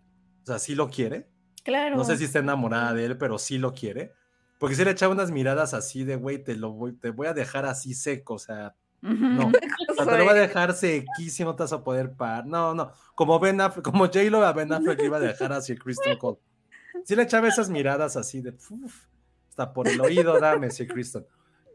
[0.43, 1.29] o sea, sí lo quiere,
[1.63, 1.97] Claro.
[1.97, 4.13] no sé si está enamorada de él, pero sí lo quiere,
[4.59, 7.35] porque sí le echaba unas miradas así de, güey, te lo voy, te voy a
[7.35, 9.49] dejar así seco, o sea, no,
[9.91, 12.75] o sea, te lo voy a dejar sequísimo, no te vas a poder parar, no,
[12.75, 16.17] no, como Ben Affleck, como J-Lo a Ben Affleck le iba a dejar así Kristen
[16.19, 16.39] Cole,
[17.07, 19.07] sí le echaba esas miradas así de, "Uf,
[19.49, 21.25] hasta por el oído, dame, sí, Kristen,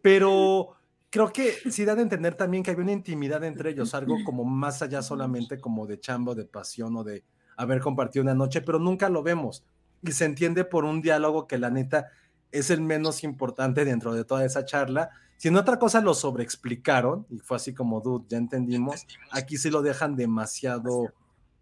[0.02, 0.76] pero
[1.10, 4.44] creo que sí dan a entender también que había una intimidad entre ellos, algo como
[4.44, 7.24] más allá solamente como de chambo, de pasión o de
[7.56, 9.64] haber compartido una noche, pero nunca lo vemos.
[10.02, 12.10] Y se entiende por un diálogo que la neta
[12.52, 15.12] es el menos importante dentro de toda esa charla.
[15.38, 19.70] Si en otra cosa lo sobreexplicaron, y fue así como, dude, ya entendimos, aquí sí
[19.70, 21.14] lo dejan demasiado,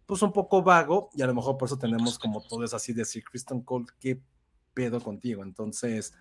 [0.10, 2.94] pues un poco vago, y a lo mejor por eso tenemos como todo es así
[2.94, 4.20] de decir, Kristen Cole, ¿qué
[4.74, 5.44] pedo contigo?
[5.44, 6.16] Entonces,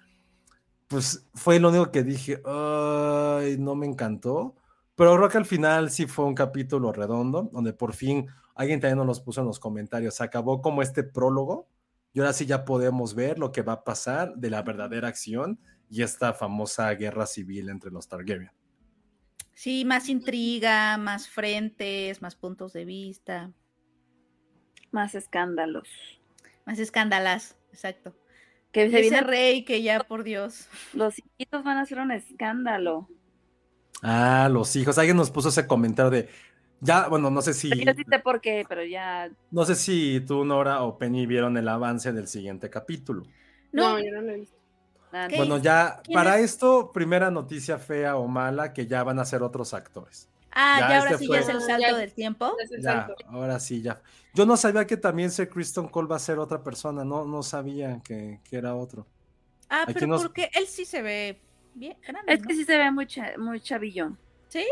[0.88, 4.54] pues fue lo único que dije, ay, no me encantó,
[4.94, 8.98] pero creo que al final sí fue un capítulo redondo, donde por fin alguien también
[8.98, 11.66] nos los puso en los comentarios, se acabó como este prólogo,
[12.12, 15.58] y ahora sí ya podemos ver lo que va a pasar de la verdadera acción
[15.88, 18.50] y esta famosa guerra civil entre los Targaryen.
[19.54, 23.50] Sí, más intriga, más frentes, más puntos de vista,
[24.90, 25.88] Más escándalos.
[26.66, 27.56] más escándalas.
[27.72, 28.14] Exacto.
[28.72, 30.68] Que se Ese viene, rey que ya, por Dios.
[30.92, 33.08] los hijitos van a hacer un escándalo.
[34.02, 36.28] Ah, los hijos, alguien nos puso ese comentario de,
[36.80, 39.30] ya, bueno, no sé si, Yo sí sé por qué, pero ya.
[39.50, 43.28] no sé si tú, Nora o Penny vieron el avance del siguiente capítulo.
[43.72, 44.56] No, No, yo no lo he visto.
[45.12, 45.28] ah.
[45.34, 46.40] Bueno, ya, ¿Quién para es?
[46.40, 50.30] esto, primera noticia fea o mala, que ya van a ser otros actores.
[50.50, 51.96] Ah, Ya, ya, ahora este sí ya es el salto ya.
[51.96, 52.56] del tiempo.
[52.80, 54.00] Ya, ahora sí, ya.
[54.34, 57.42] Yo no sabía que también ser Kristen Cole va a ser otra persona, no, no
[57.42, 59.06] sabía que, que era otro.
[59.68, 61.40] Ah, Aquí pero nos- porque él sí se ve
[61.74, 62.46] bien grande, Es ¿no?
[62.48, 64.18] que sí se ve muy, cha- muy chavillón.
[64.48, 64.64] ¿Sí?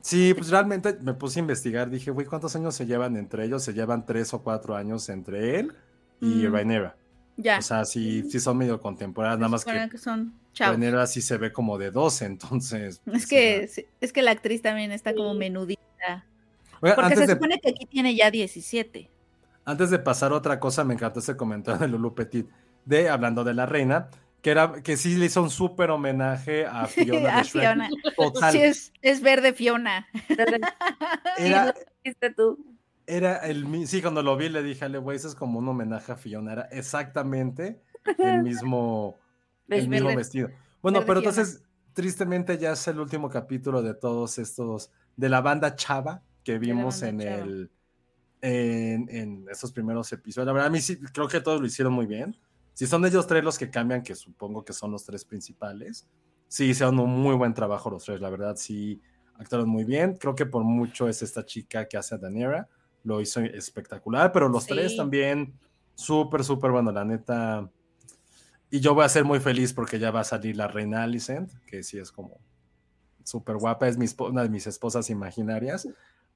[0.00, 3.62] Sí, pues realmente me puse a investigar, dije, güey, ¿cuántos años se llevan entre ellos?
[3.62, 5.74] Se llevan tres o cuatro años entre él
[6.20, 6.52] y Mm.
[6.52, 6.96] Rhaenyra.
[7.36, 7.58] Ya.
[7.58, 10.76] O sea, sí, sí son medio contemporáneos, nada más Suponen que son chavos.
[10.76, 13.00] Rhaenyra sí se ve como de 12, entonces...
[13.06, 16.26] Es pues, que, sí, es que la actriz también está como menudita.
[16.80, 19.08] Porque se de, supone que aquí tiene ya 17.
[19.64, 22.48] antes de pasar a otra cosa, me encantó ese comentario de Lulu Petit,
[22.84, 24.08] de hablando de la reina,
[24.42, 27.44] que era que sí le hizo un súper homenaje a Fiona a.
[27.44, 27.88] Fiona.
[28.16, 28.52] Total.
[28.52, 30.08] Sí, es, es verde Fiona.
[31.38, 31.72] Era,
[32.04, 32.58] viste tú.
[33.06, 36.12] era el sí, cuando lo vi le dije, ale, güey, eso es como un homenaje
[36.12, 37.80] a Fiona, era exactamente
[38.18, 39.16] el mismo,
[39.68, 40.50] el mismo verde- vestido.
[40.82, 45.76] Bueno, pero entonces, tristemente ya es el último capítulo de todos estos, de la banda
[45.76, 47.36] Chava que vimos en Chava.
[47.36, 47.70] el,
[48.40, 50.46] en, en estos primeros episodios.
[50.46, 52.36] La verdad, a mí sí, creo que todos lo hicieron muy bien.
[52.74, 56.08] Si son ellos tres los que cambian, que supongo que son los tres principales,
[56.48, 59.00] sí hicieron un muy buen trabajo los tres, la verdad, sí
[59.34, 60.16] actuaron muy bien.
[60.16, 62.68] Creo que por mucho es esta chica que hace a Daniela,
[63.04, 65.54] lo hizo espectacular, pero los tres también
[65.94, 67.70] súper, súper bueno, la neta.
[68.72, 71.52] Y yo voy a ser muy feliz porque ya va a salir la reina Alicent,
[71.66, 72.40] que sí es como
[73.22, 75.86] súper guapa, es mi una de mis esposas imaginarias.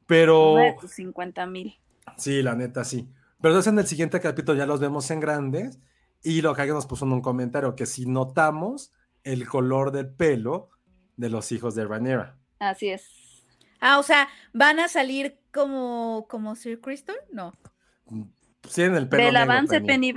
[0.05, 1.81] Pero Una de tus 50 mil.
[2.19, 3.09] sí, la neta sí.
[3.41, 5.79] Pero entonces en el siguiente capítulo ya los vemos en grandes.
[6.23, 8.93] Y lo que alguien nos puso en un comentario, que si notamos
[9.25, 10.69] el color del pelo
[11.17, 12.37] de los hijos de Rhaenyra.
[12.59, 13.47] Así es.
[13.81, 17.17] Ah, o sea, ¿van a salir como, como Sir Criston?
[17.33, 17.55] No.
[18.75, 20.13] Tienen el pelo Del avance Penny.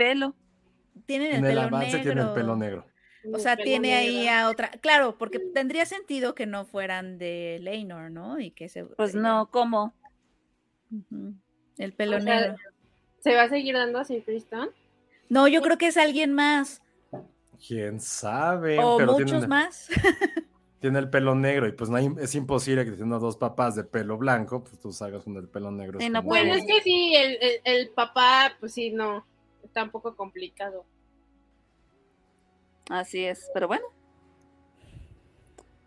[1.10, 2.04] Tienen el En el pelo avance negro.
[2.04, 2.86] tiene el pelo negro.
[3.34, 4.32] O sea, tiene ahí negro.
[4.32, 4.70] a otra.
[4.80, 8.40] Claro, porque tendría sentido que no fueran de Leinor, ¿no?
[8.40, 8.86] Y que se.
[8.86, 9.96] Pues no, ¿cómo?
[11.80, 12.56] El pelo O sea, negro.
[13.22, 14.70] ¿Se va a seguir dando así Kristen?
[15.30, 16.82] No, yo creo que es alguien más.
[17.68, 18.78] Quién sabe.
[18.80, 19.90] o pero muchos tiene, más.
[20.80, 23.84] tiene el pelo negro y pues no hay- es imposible que teniendo dos papás de
[23.84, 26.00] pelo blanco, pues tú salgas con el pelo negro.
[26.00, 26.22] Sí, no.
[26.22, 29.26] Bueno, es que sí, el, el, el papá, pues sí, no,
[29.64, 30.86] está un poco complicado.
[32.90, 33.86] Así es, pero bueno.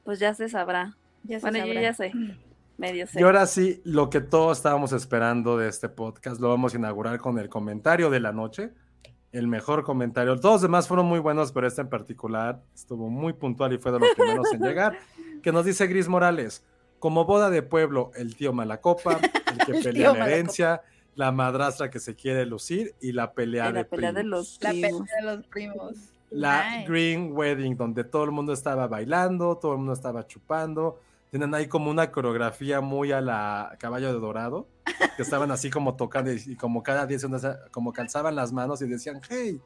[0.05, 0.97] Pues ya se sabrá.
[1.25, 2.13] Ya se Bueno, yo ya sé.
[2.79, 3.21] Medio sé.
[3.21, 7.19] Y ahora sí, lo que todos estábamos esperando de este podcast, lo vamos a inaugurar
[7.19, 8.71] con el comentario de la noche.
[9.31, 10.37] El mejor comentario.
[10.37, 13.93] Todos los demás fueron muy buenos, pero este en particular estuvo muy puntual y fue
[13.93, 14.99] de los primeros en llegar.
[15.43, 16.65] Que nos dice Gris Morales:
[16.99, 20.31] Como boda de pueblo, el tío Malacopa, el que El pelea la Malacopa.
[20.31, 20.83] herencia,
[21.15, 24.39] la madrastra que se quiere lucir y la pelea, Y la de, pelea de primos.
[24.39, 25.95] los La pelea de los primos.
[26.33, 26.91] La Nice.
[26.91, 30.99] Green Wedding, donde todo el mundo estaba bailando, todo el mundo estaba chupando.
[31.31, 34.69] Tienen ahí como una coreografía muy a la caballo de dorado,
[35.17, 38.53] que estaban así como tocando y, y como cada día se una- como calzaban las
[38.53, 39.61] manos y decían, hey.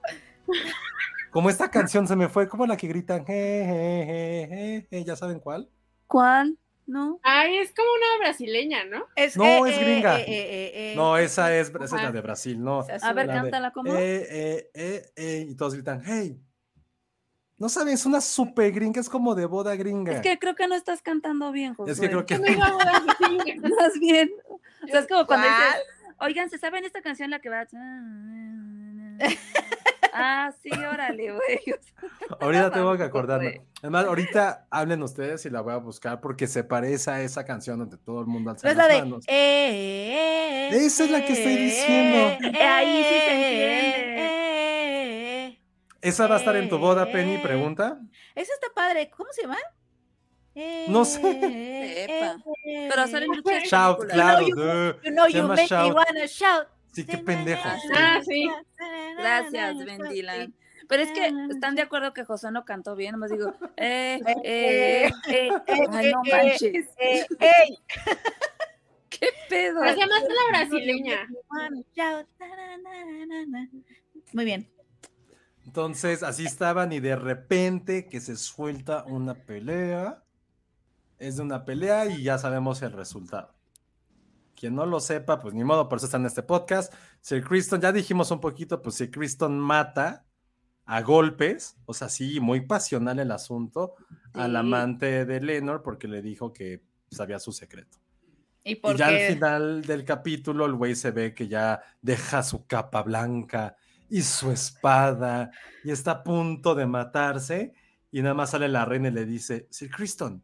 [1.30, 5.04] Como esta canción se me fue, como la que gritan, hey, hey, hey, hey, hey",
[5.04, 5.68] ¿ya saben cuál?
[6.06, 6.56] ¿Cuál?
[6.86, 7.18] No.
[7.24, 9.06] Ay, es como una brasileña, ¿no?
[9.16, 10.20] Es, No, eh, es gringa.
[10.20, 12.86] eh, eh, eh, No, esa es, esa es la de Brasil, no.
[13.02, 13.92] A ver, cántala como.
[13.92, 16.40] Eh, eh, eh, eh, y todos gritan, hey.
[17.58, 20.12] No saben, es una super gringa, es como de boda gringa.
[20.12, 21.92] Es que creo que no estás cantando bien, José.
[21.92, 23.58] Es que creo que No iba a bodas así.
[23.60, 24.30] Más bien.
[24.48, 25.82] O sea, es como cuando dices,
[26.20, 27.66] oigan, ¿se saben esta canción la que va?
[30.12, 31.60] Ah, sí, órale, güey.
[32.40, 33.62] Ahorita tengo que acordarme.
[33.82, 37.78] Además, ahorita hablen ustedes y la voy a buscar porque se parece a esa canción
[37.78, 38.98] donde todo el mundo alza la las de.
[39.00, 39.24] manos.
[39.28, 42.18] eh, eh, Esa es la que estoy eh, diciendo.
[42.58, 43.86] eh, Ahí sí se eh,
[45.52, 45.60] entiende.
[45.96, 46.08] Eh, eh.
[46.08, 47.38] ¿Esa va a estar en tu boda, Penny?
[47.38, 47.98] Pregunta.
[48.34, 49.10] Esa está padre.
[49.10, 49.58] ¿Cómo se llama?
[50.88, 51.20] No sé.
[51.20, 52.36] Sepa.
[52.64, 54.46] Pero salen muchas Shout, claro.
[54.46, 55.00] you- duh.
[55.02, 55.94] You know Se you make me Shout.
[55.94, 56.66] wanna shout.
[56.92, 57.68] Sí, qué pendejo.
[57.94, 58.48] Ah, sí.
[59.18, 60.54] Gracias, Ben Dylan.
[60.88, 65.10] Pero es que están de acuerdo que José no cantó bien, nomás digo, eh, eh,
[65.28, 65.50] eh,
[65.90, 67.26] ay, no manches, Eh,
[69.10, 69.80] qué pedo.
[69.80, 71.28] Pero se llama la brasileña.
[74.32, 74.68] Muy bien.
[75.76, 80.24] Entonces, así estaban y de repente que se suelta una pelea.
[81.18, 83.54] Es de una pelea y ya sabemos el resultado.
[84.54, 86.94] Quien no lo sepa, pues ni modo, por eso está en este podcast.
[87.20, 90.24] Sir Criston, ya dijimos un poquito, pues Sir Criston mata
[90.86, 93.96] a golpes, o sea, sí, muy pasional el asunto,
[94.32, 97.98] al amante de Lenor porque le dijo que sabía su secreto.
[98.64, 102.66] Y Y ya al final del capítulo, el güey se ve que ya deja su
[102.66, 103.76] capa blanca
[104.08, 105.50] y su espada
[105.84, 107.72] y está a punto de matarse.
[108.12, 110.42] Y nada más sale la reina y le dice: Sir Criston.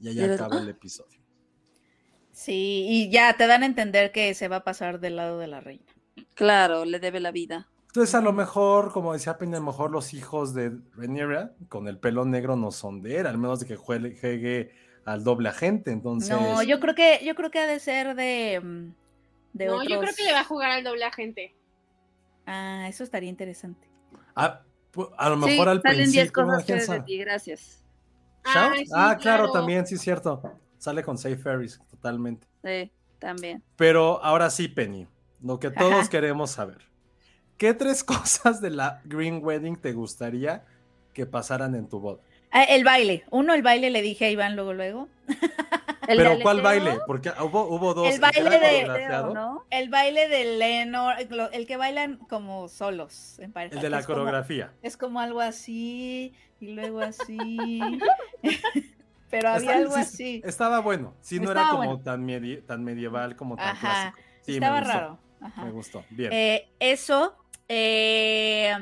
[0.00, 1.20] Y ahí acaba el episodio.
[2.32, 5.46] Sí, y ya te dan a entender que se va a pasar del lado de
[5.46, 5.84] la reina.
[6.34, 7.68] Claro, le debe la vida.
[7.88, 11.88] Entonces, a lo mejor, como decía Peña, a lo mejor los hijos de Rhaenyra con
[11.88, 14.70] el pelo negro no son de él, al menos de que juegue,
[15.04, 15.90] al doble agente.
[15.90, 18.94] Entonces, No, yo creo que yo creo que ha de ser de mm,
[19.54, 19.88] de No, otros.
[19.88, 21.54] yo creo que le va a jugar al doble agente.
[22.50, 23.88] Ah, eso estaría interesante.
[24.34, 24.62] ah,
[25.18, 27.84] a lo Sí, mejor al salen 10 principio, cosas ¿quién que de ti, gracias.
[28.44, 28.72] ¿Shout?
[28.72, 29.52] Ay, sí, ah, claro, claro.
[29.52, 30.42] también, sí, cierto.
[30.78, 32.46] Sale con Safe Ferries, totalmente.
[32.64, 33.62] Sí, también.
[33.76, 35.06] Pero ahora sí, Penny,
[35.40, 36.08] lo que todos Ajá.
[36.10, 36.78] queremos saber.
[37.58, 40.64] ¿Qué tres cosas de la Green Wedding te gustaría
[41.12, 42.22] que pasaran en tu boda?
[42.50, 43.24] Ah, el baile.
[43.30, 45.08] Uno, el baile le dije a Iván luego, luego.
[46.10, 46.42] ¿El Pero aleteo?
[46.42, 46.98] ¿cuál baile?
[47.06, 48.12] Porque hubo, hubo dos.
[48.12, 48.80] El baile de-.
[49.70, 51.14] El baile de Lenor,
[51.52, 53.76] el que bailan como solos en pareja.
[53.76, 54.72] El de la es como- coreografía.
[54.82, 57.38] es como algo así y luego así.
[59.30, 60.42] Pero había Está- algo sí, así.
[60.44, 61.14] Estaba bueno.
[61.20, 62.00] Sí, no era como bueno.
[62.00, 64.12] tan, medi- tan medieval como tan Ajá.
[64.12, 64.18] clásico.
[64.42, 64.98] Sí, Estaba me gustó.
[64.98, 65.18] raro.
[65.40, 65.64] Ajá.
[65.64, 66.04] Me gustó.
[66.10, 66.32] Bien.
[66.32, 67.36] Eh, eso.
[67.68, 68.74] eh,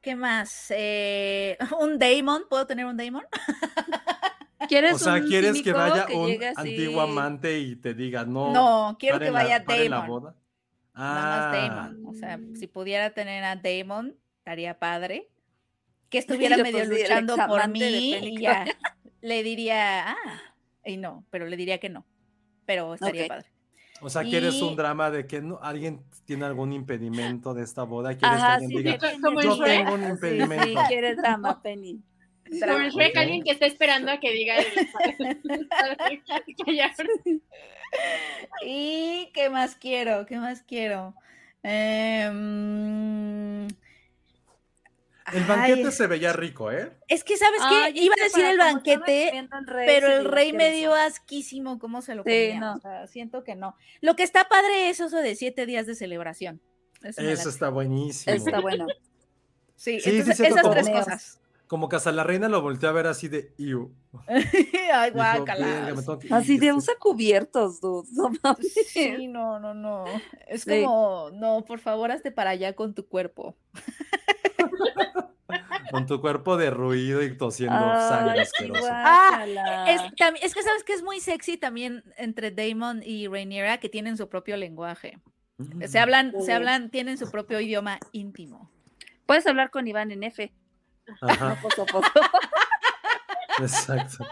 [0.00, 0.66] ¿Qué más?
[0.70, 2.42] Eh, un Damon.
[2.50, 3.22] ¿Puedo tener un Damon?
[4.68, 8.24] ¿Quieres o sea, un ¿quieres que vaya que un llegue antiguo amante y te diga
[8.24, 8.52] no?
[8.52, 10.06] No, quiero que la- vaya la Damon.
[10.08, 10.34] boda?
[10.94, 11.52] Nada más Ah,
[11.92, 12.06] Damon.
[12.06, 15.28] O sea, si pudiera tener a Damon, estaría padre.
[16.08, 16.18] Que
[16.54, 17.80] estuviera medio pues, sí, el luchando por mí
[18.22, 18.64] y ya.
[19.22, 20.16] Le diría, ah,
[20.84, 22.04] y no, pero le diría que no.
[22.66, 23.28] Pero estaría Ok.
[23.28, 23.46] padre.
[24.00, 27.84] O sea, ¿quieres Y- un drama de que no, alguien tiene algún impedimento de esta
[27.84, 28.16] boda?
[28.16, 30.80] ¿Quieres Ajá, que sí, alguien diga, sí, como yo tengo un Sí, sí, impedimento?
[30.88, 32.02] quieres drama, Penny.
[32.44, 34.66] Como el Shrek, alguien que está esperando a que diga el-
[36.66, 36.94] que ya-
[38.64, 40.26] ¿Y qué más quiero?
[40.26, 41.14] ¿Qué más quiero?
[41.62, 43.66] Em,
[45.32, 46.92] El banquete ay, se veía rico, ¿eh?
[47.08, 47.74] Es que, ¿sabes qué?
[47.84, 52.14] Ay, Iba a decir el banquete, rey, pero el rey me dio asquísimo cómo se
[52.14, 52.60] lo Sí, comía.
[52.60, 52.74] no.
[52.74, 53.76] O sea, siento que no.
[54.00, 56.60] Lo que está padre es eso de siete días de celebración.
[57.02, 58.34] Eso Eso está buenísimo.
[58.34, 58.86] Está bueno.
[59.76, 61.40] Sí, Sí, entonces, sí, siento esas tres cosas.
[61.72, 63.94] Como que hasta la reina lo volteó a ver así de iu.
[64.92, 65.66] Ay, guácala.
[65.66, 66.60] "Verga, me tengo que Así ir".
[66.60, 68.06] de usa cubiertos, dude.
[68.12, 68.74] No mames.
[68.88, 70.04] Sí, no, no, no.
[70.48, 70.82] Es Sí.
[70.82, 73.56] como, no, por favor, hazte para allá con tu cuerpo.
[75.90, 78.90] Con tu cuerpo derruido y tosiendo Ay, sangre asquerosa.
[78.94, 79.44] Ah.
[79.88, 80.00] Es,
[80.54, 84.56] que sabes que es muy sexy también entre Damon y Rhaenyra que tienen su propio
[84.56, 85.18] lenguaje.
[85.86, 86.46] Se hablan, Sí.
[86.46, 88.70] se hablan, tienen su propio idioma íntimo.
[89.26, 90.50] Puedes hablar con Iván en F.
[91.20, 92.08] Ajá, Poco a poco.
[93.58, 94.24] exacto.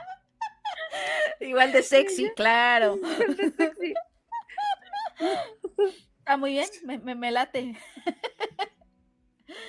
[1.41, 2.99] Igual de sexy, claro.
[6.19, 7.77] Está muy bien, me, me- me late.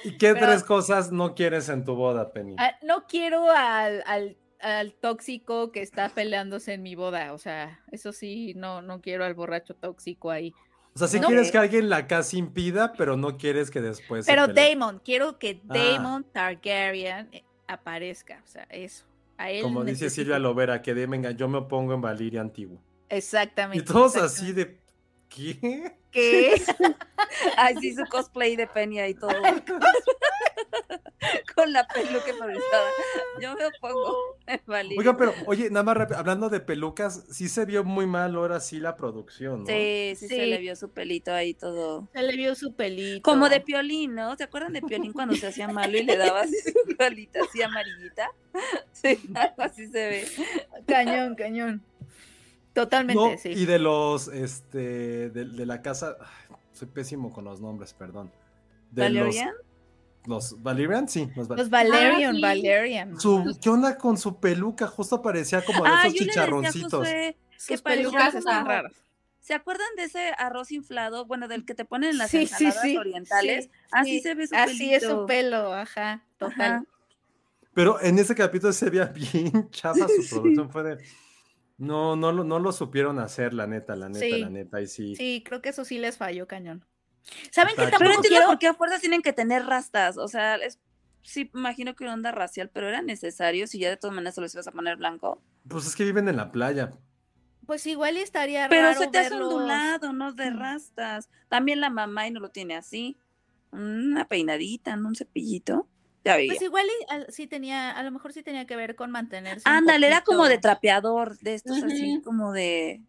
[0.03, 2.55] ¿Y qué Pero- tres cosas no quieres en tu boda, Penny?
[2.59, 7.33] Ah, no quiero al, al, al tóxico que está peleándose en mi boda.
[7.33, 10.53] O sea, eso sí, no, no quiero al borracho tóxico ahí.
[10.93, 11.27] O sea, si no.
[11.27, 14.25] quieres que alguien la casi impida, pero no quieres que después.
[14.25, 14.47] Pero.
[14.47, 15.73] Damon, quiero que Ah.
[15.73, 18.41] Damon Targaryen eh, aparezca.
[18.43, 19.05] O sea, eso.
[19.37, 22.79] A él Como dice Silvia Lovera, que de venga, yo me opongo en Valiria Antigua.
[23.09, 23.83] Exactamente.
[23.83, 24.41] Y todos exactamente.
[24.41, 24.81] así de.
[25.29, 25.95] ¿Qué?
[26.11, 26.61] ¿Qué?
[27.57, 29.31] Ay, sí, su cosplay de Penny y todo.
[31.55, 32.89] Con la peluca improvisada.
[33.39, 34.15] Yo me opongo.
[34.65, 34.95] Vale.
[34.97, 38.79] Oiga, pero, oye, nada más hablando de pelucas, sí se vio muy mal ahora sí
[38.79, 39.65] la producción, ¿no?
[39.67, 42.07] Sí, sí, se le vio su pelito ahí todo.
[42.13, 43.21] Se le vio su pelito.
[43.21, 44.35] Como de Piolín, ¿no?
[44.35, 47.61] ¿Se acuerdan de Piolín cuando se hacía malo y le daba así su colita así
[47.61, 48.31] amarillita?
[48.91, 50.27] Sí, algo así se ve.
[50.87, 51.83] Cañón, cañón.
[52.73, 53.49] Totalmente, No, sí.
[53.49, 56.15] y de los, este, de, de la casa,
[56.71, 58.31] soy pésimo con los nombres, perdón.
[58.91, 59.49] De ¿Valerian?
[59.49, 59.70] Los,
[60.25, 62.41] los Valerian, sí, los, Val- Los Valerian, sí.
[62.41, 63.19] Valerian.
[63.19, 64.87] Su, ¿Qué onda con su peluca?
[64.87, 67.07] Justo parecía como de Ah, esos chicharroncitos.
[67.67, 68.93] Que pelucas están raras.
[69.39, 71.25] ¿Se acuerdan de ese arroz inflado?
[71.25, 73.65] Bueno, del que te ponen en las Sí, sí, ensaladas sí, orientales.
[73.65, 74.19] sí, Así sí.
[74.21, 76.61] se ve su Así es su pelo, ajá, total.
[76.61, 76.83] Ajá.
[77.73, 80.69] Pero en ese capítulo se veía bien chafa su producción.
[80.69, 80.97] Fue de.
[81.77, 84.39] No, no, lo- no lo supieron hacer, la neta, la neta, Sí.
[84.41, 84.79] la neta.
[84.81, 85.15] Y sí.
[85.15, 86.85] Sí, creo que eso sí les falló cañón.
[87.51, 87.73] ¿Saben.
[87.75, 88.47] Pero tampoco entiendo quiero?
[88.47, 90.17] por qué a fuerzas tienen que tener rastas.
[90.17, 90.79] O sea, es,
[91.23, 94.41] sí, imagino que una onda racial, pero era necesario si ya de todas maneras se
[94.41, 95.41] los ibas a poner blanco.
[95.67, 96.91] Pues es que viven en la playa.
[97.65, 101.29] Pues igual y estaría Pero raro se te hace verlos- ondulado, no de rastas.
[101.47, 103.17] También la mamá y no lo tiene así.
[103.71, 105.07] Una peinadita, ¿no?
[105.09, 105.87] un cepillito.
[106.25, 106.51] Ya veía.
[106.51, 109.63] Pues igual y sí tenía, a lo mejor sí tenía que ver con mantenerse.
[109.67, 113.01] Ándale, era como de trapeador, de estos así como de.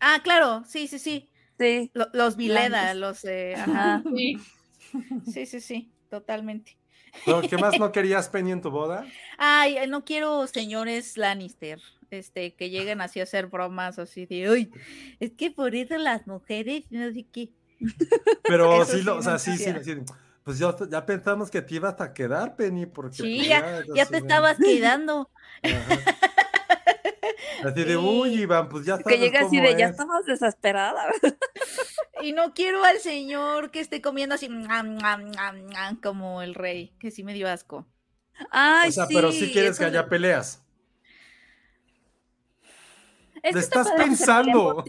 [0.00, 1.28] Ah, claro, sí, sí, sí.
[1.58, 1.90] Sí.
[1.94, 4.02] Lo- los Vileda, los eh, ajá.
[4.14, 4.36] Sí.
[5.32, 6.76] Sí, sí, sí, totalmente.
[7.24, 9.06] ¿Pero qué más no querías, Penny, en tu boda?
[9.38, 11.80] Ay, no quiero señores Lannister,
[12.10, 14.70] este, que lleguen así a hacer bromas así de, uy,
[15.18, 17.50] es que por eso las mujeres, no sé qué.
[18.44, 19.96] Pero Eso sí, sí lo, o no sea, sí, sí, sí.
[20.44, 23.16] Pues ya, ya pensamos que te ibas a quedar, Penny, porque.
[23.16, 23.48] Sí, pues,
[23.94, 25.30] ya, te estabas quedando.
[25.62, 25.98] Ajá.
[27.64, 28.40] Así de, uy, Sí.
[28.42, 29.90] Iván, pues ya sabes Que llega así de, ya es".
[29.92, 31.04] estabas desesperada.
[32.22, 36.54] Y no quiero al señor que esté comiendo así "Nam, nam, nam, nam", como el
[36.54, 37.86] rey, que sí me dio asco.
[38.50, 40.62] Ay, O sea, pero sí quieres eso que de- haya peleas.
[43.42, 44.84] Es ¿Le que está estás pensando?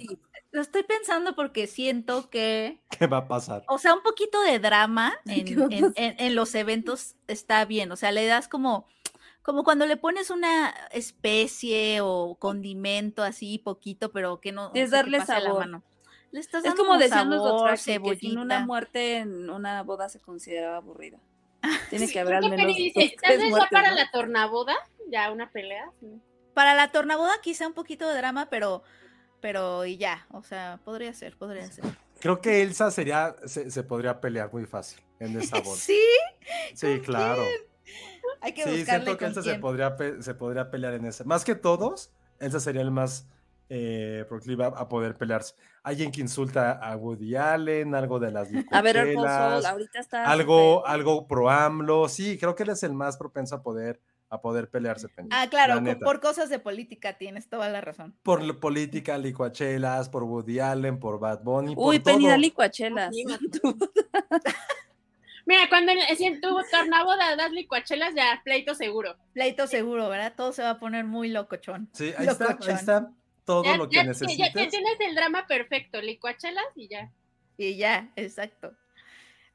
[0.52, 3.64] Lo estoy pensando porque siento que, ¿Qué va a pasar?
[3.68, 7.92] o sea, un poquito de drama en los eventos está bien.
[7.92, 8.88] O sea, le das como,
[9.48, 15.20] como cuando le pones una especie o condimento así poquito, pero que no es darle
[15.20, 15.60] pase la sabor.
[15.62, 15.84] mano.
[16.32, 19.84] Le estás Es dando como decían los sabor, Dothraki, que sin una muerte en una
[19.84, 21.20] boda se consideraba aburrida.
[21.90, 23.96] Tiene que haber al menos dos, tres muertes, para ¿no?
[23.96, 24.76] la tornaboda,
[25.10, 25.90] ya una pelea.
[26.02, 26.08] sí.
[26.54, 28.84] Para la tornaboda quizá un poquito de drama, pero,
[29.40, 31.86] pero y ya, o sea, podría ser, podría ser.
[32.20, 35.78] Creo que Elsa sería, se, se podría pelear muy fácil en esa boda.
[35.80, 36.02] Sí,
[36.74, 37.44] Sí, claro.
[38.42, 41.24] hay que Sí, buscarle siento que Elsa se podría, se podría pelear en esa.
[41.24, 43.28] Más que todos, Elsa sería el más
[43.70, 45.54] eh, proclive a, a poder pelearse.
[45.84, 50.24] Alguien que insulta a Woody Allen, algo de las A ver, licuchelas, ahorita está.
[50.26, 52.08] algo, algo pro AMLO.
[52.10, 55.10] Sí, creo que él es el más propenso a poder, a poder pelearse.
[55.10, 58.16] Penny, Ah, la claro, por cosas de política tienes toda la razón.
[58.24, 62.30] Por política, licuachelas, por Woody Allen, por Bad Bunny, por Uy, Penny, todo.
[62.32, 63.14] da licuachelas.
[65.48, 69.16] Mira, cuando en, si en tu tornaboda das licuachelas, ya pleito seguro.
[69.34, 70.34] Pleito seguro, ¿verdad?
[70.36, 71.90] Todo se va a poner muy locochón.
[71.94, 73.10] Sí, ahí está, ahí está
[73.46, 74.54] todo Ya, lo que ya- ya- necesitas.
[74.54, 77.14] ya tienes el drama perfecto, licuachelas y ya.
[77.58, 78.74] Y ya, exacto.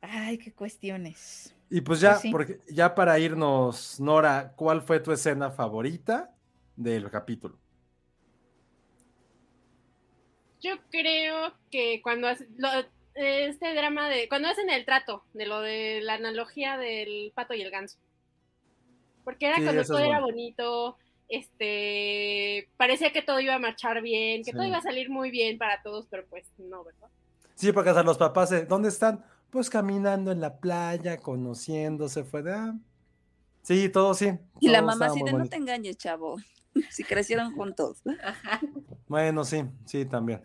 [0.00, 1.54] Ay, qué cuestiones.
[1.68, 2.30] Y pues ya, sí.
[2.30, 6.34] porque ya para irnos, Nora, ¿cuál fue tu escena favorita
[6.74, 7.58] del capítulo?
[10.62, 15.60] Yo creo que cuando hace- lo- este drama de cuando hacen el trato de lo
[15.60, 17.98] de la analogía del pato y el ganso.
[19.24, 20.26] Porque era Sí, cuando todo es era bueno.
[20.26, 20.96] bonito,
[21.28, 24.56] este parecía que todo iba a marchar bien, que Sí.
[24.56, 27.08] todo iba a salir muy bien para todos, pero pues no, ¿verdad?
[27.54, 29.24] Sí, porque hasta los papás, de, ¿dónde están?
[29.50, 32.52] Pues caminando en la playa, conociéndose, fue de...
[32.52, 32.74] ah.
[33.62, 34.32] Sí, todo sí.
[34.58, 36.36] Y la mamá muy de no te engañes, chavo.
[36.90, 38.02] Si crecieron juntos.
[39.06, 40.42] Bueno, sí, sí, también.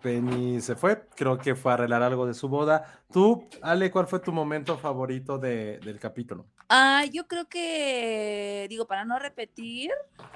[0.00, 3.02] Penny se fue, creo que fue a arreglar algo de su boda.
[3.12, 6.46] Tú, Ale, ¿cuál fue tu momento favorito de- del capítulo?
[6.68, 9.90] Ah, yo creo que, digo, para no repetir,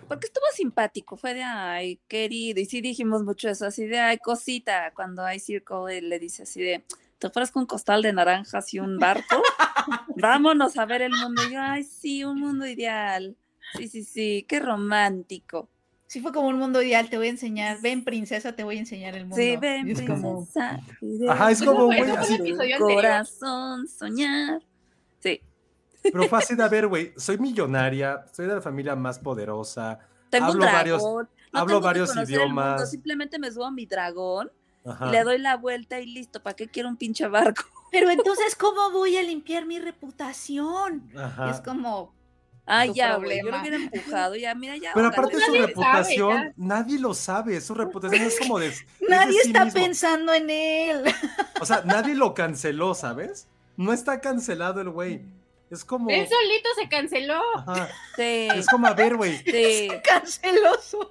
[0.09, 4.19] porque estuvo simpático, fue de, ay, querido, y sí dijimos mucho eso, así de, ay,
[4.19, 6.85] cosita, cuando hay circo, él le dice así de,
[7.19, 9.43] te ofrezco un costal de naranjas y un barco,
[10.17, 13.37] vámonos a ver el mundo, y yo, ay, sí, un mundo ideal,
[13.77, 15.69] sí, sí, sí, qué romántico,
[16.13, 18.81] Sí fue como un mundo ideal, te voy a enseñar, ven princesa, te voy a
[18.81, 19.37] enseñar el mundo.
[19.37, 20.79] sí, ven, Y es como, princesa,
[21.31, 22.95] Ajá, es como, en eso fue el tu episodio anterior.
[22.97, 24.61] corazón soñar,
[25.21, 25.41] sí,
[26.03, 30.01] Pero fue así de, a ver, güey, soy millonaria, soy de la familia más poderosa,
[30.29, 31.19] tengo Hablo un dragón, varios- no
[31.61, 32.91] hablo tengo que varios conocer el mundo, idiomas.
[32.91, 34.53] simplemente me subo a mi dragón
[34.85, 35.09] Ajá.
[35.09, 37.63] y le doy la vuelta y listo, ¿para qué quiero un pinche barco?
[37.91, 41.11] Pero entonces, ¿cómo voy a limpiar mi reputación?
[41.17, 41.51] Ajá.
[41.51, 42.13] Es como,
[42.75, 44.93] Ay, Tu ya, güey, yo lo hubiera empujado, ya, mira, ya.
[44.95, 48.69] Pero aparte su reputación, sabe, nadie lo sabe, su reputación es como de...
[48.69, 49.81] es de nadie sí está mismo.
[49.81, 51.05] pensando en él.
[51.61, 53.47] O sea, nadie lo canceló, ¿sabes?
[53.77, 55.23] No está cancelado el güey.
[55.71, 56.11] Es como...
[56.11, 57.41] Él solito se canceló.
[57.57, 57.89] Ajá.
[58.17, 59.39] Sí, Es como, a ver, güey.
[59.39, 59.89] sí.
[60.05, 61.11] Canceló solo.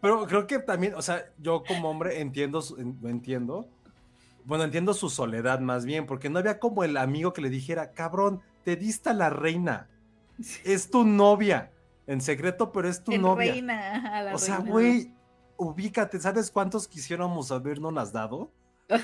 [0.00, 2.64] Pero creo que también, o sea, yo como hombre entiendo,
[3.04, 3.68] entiendo.
[4.44, 7.92] Bueno, entiendo su soledad más bien, porque no había como el amigo que le dijera,
[7.92, 9.88] cabrón, te diste a la reina.
[10.64, 11.70] Es tu novia.
[12.06, 13.52] En secreto, pero es tu novia.
[13.52, 13.96] reina.
[13.96, 15.12] ajá, la O sea, güey,
[15.56, 18.52] ubícate, ¿sabes cuántos quisiéramos habernos las dado?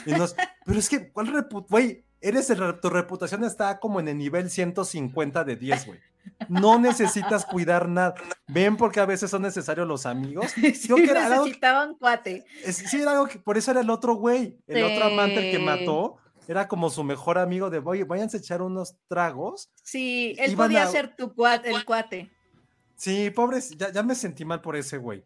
[0.06, 1.32] Nos- pero es que, ¿cuál
[1.68, 5.98] Güey, eres el- tu reputación está como en el nivel 150 de 10, güey.
[6.48, 8.14] No necesitas cuidar nada.
[8.46, 10.52] Ven porque a veces son necesarios los amigos.
[10.54, 11.58] Sí, Creo que era algo que-
[11.98, 12.44] cuate.
[12.64, 15.50] es- sí, era algo que por eso era el otro güey, el otro amante el
[15.50, 15.64] que Sí.
[15.64, 16.18] mató.
[16.48, 19.70] Era como su mejor amigo de, oye, váyanse a echar unos tragos.
[19.82, 22.30] Sí, él Iban podía a- ser tu cuate, el cuate.
[22.96, 25.24] Sí, pobres, ya, ya me sentí mal por ese güey.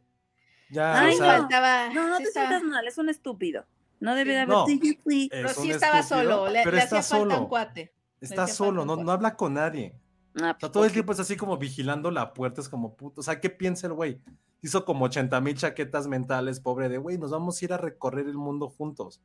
[0.70, 1.88] Ya, Ay, o sea, faltaba.
[1.92, 3.64] No, no sí te sientas mal, es un estúpido.
[4.00, 4.66] No debe de haber No.
[4.66, 5.28] sí.
[5.30, 7.48] Pero sí estaba estúpido, solo, le, pero le está hacía falta un solo.
[7.48, 7.92] cuate.
[8.20, 9.94] Está solo, no, no habla con nadie.
[10.40, 13.20] Ah, O sea, todo el tiempo es así como vigilando la puerta, es como puto.
[13.20, 14.20] O sea, ¿qué piensa el güey?
[14.62, 18.26] Hizo como 80 mil chaquetas mentales, pobre de güey, nos vamos a ir a recorrer
[18.26, 19.20] el mundo juntos.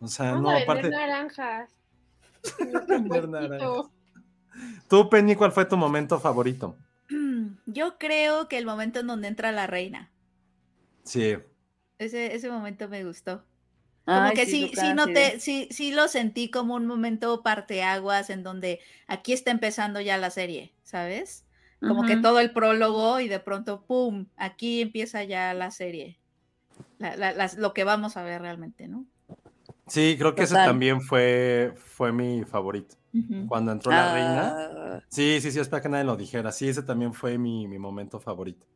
[0.00, 0.90] O sea, Vamos no, a aparte.
[0.90, 1.70] naranjas.
[2.88, 3.86] Vender naranjas.
[4.88, 6.76] Tú, Penny, ¿cuál fue tu momento favorito?
[7.66, 10.10] Yo creo que el momento en donde entra la reina.
[11.04, 11.36] Sí.
[11.98, 13.44] Ese, ese momento me gustó.
[14.04, 18.30] Como Ay, que sí, sí, sí, noté, sí, sí lo sentí como un momento parteaguas
[18.30, 21.44] en donde aquí está empezando ya la serie, ¿sabes?
[21.80, 24.26] Como que todo el prólogo y de pronto, ¡pum!
[24.36, 26.18] Aquí empieza ya la serie.
[26.98, 29.04] La- la- las- lo que vamos a ver realmente, ¿no?
[29.88, 32.96] Sí, creo que ese también fue, fue mi favorito.
[33.48, 34.56] Cuando entró la reina.
[34.56, 36.52] Ah, Sí, sí, sí, espera que nadie lo dijera.
[36.52, 38.66] Sí, ese también fue mi, mi momento favorito.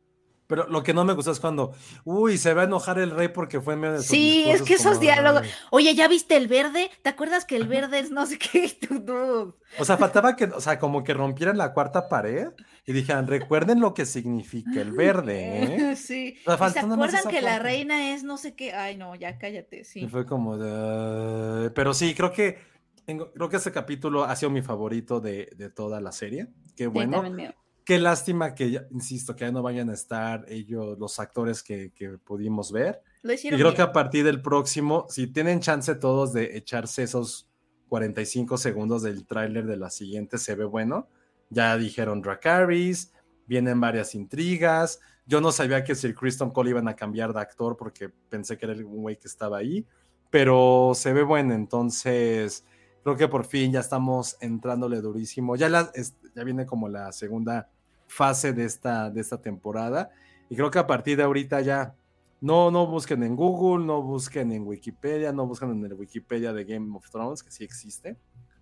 [0.53, 1.73] Pero lo que no me gustó es cuando,
[2.03, 4.75] uy, se va a enojar el rey porque fue en medio de Sí, es que
[4.75, 5.47] esos como, diálogos-.
[5.71, 6.91] Oye, ¿ya viste el verde?
[7.01, 8.69] ¿Te acuerdas que el verde es no sé qué?
[8.87, 9.55] Tú, tú.
[9.79, 12.49] O sea, faltaba que, o sea, como que rompieran la cuarta pared
[12.85, 15.95] y dijeran, recuerden lo que significa el verde, ¿eh?
[15.95, 16.35] Sí.
[16.45, 18.73] O sea, ¿Y ¿Se acuerdan que la reina es no sé qué?
[18.73, 20.01] Ay, no, ya cállate, sí.
[20.01, 21.71] Y fue como de...
[21.71, 22.59] Pero sí, creo que,
[23.05, 26.49] tengo- creo que ese capítulo ha sido mi favorito de, de toda la serie.
[26.75, 27.23] Qué sí, bueno.
[27.23, 27.55] mío.
[27.85, 31.91] Qué lástima que, ya- insisto, que ya no vayan a estar ellos, los actores que,
[31.93, 33.01] que pudimos ver.
[33.21, 37.49] Lo Y creo que a partir del próximo, si tienen chance todos de echarse esos
[37.89, 41.07] 45 segundos del tráiler de la siguiente, se ve bueno.
[41.49, 43.11] Ya dijeron Dracarys,
[43.45, 44.99] vienen varias intrigas.
[45.25, 48.65] Yo no sabía que Sir Kristen Cole iban a cambiar de actor porque pensé que
[48.65, 49.85] era el güey que estaba ahí,
[50.29, 52.65] pero se ve bueno, entonces
[53.03, 55.55] creo que por fin ya estamos entrándole durísimo.
[55.55, 55.91] Ya, la-
[56.35, 57.69] ya viene como la segunda
[58.15, 60.11] fase de esta, de esta temporada
[60.49, 61.95] y creo que a partir de ahorita ya
[62.41, 66.63] no, no busquen en Google, no busquen en Wikipedia, no busquen en el Wikipedia de
[66.65, 68.17] Game of Thrones, que sí existe,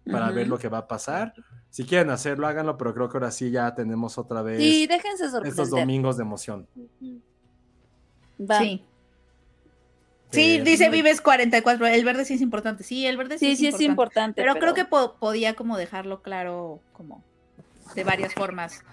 [0.09, 1.33] para ver lo que va a pasar.
[1.69, 5.25] Si quieren hacerlo, háganlo, pero creo que ahora sí ya tenemos otra vez Sí, déjense
[5.45, 6.67] estos domingos de emoción.
[8.39, 8.59] Va.
[8.59, 8.83] Sí.
[10.31, 11.87] Sí, Pero- dice Vives 44.
[11.87, 12.83] El verde sí es importante.
[12.83, 14.41] Sí, el verde sí, Sí, es sí es importante.
[14.41, 14.41] importante.
[14.41, 17.21] Pero, creo que po- podía como dejarlo claro como
[17.95, 18.83] de varias formas.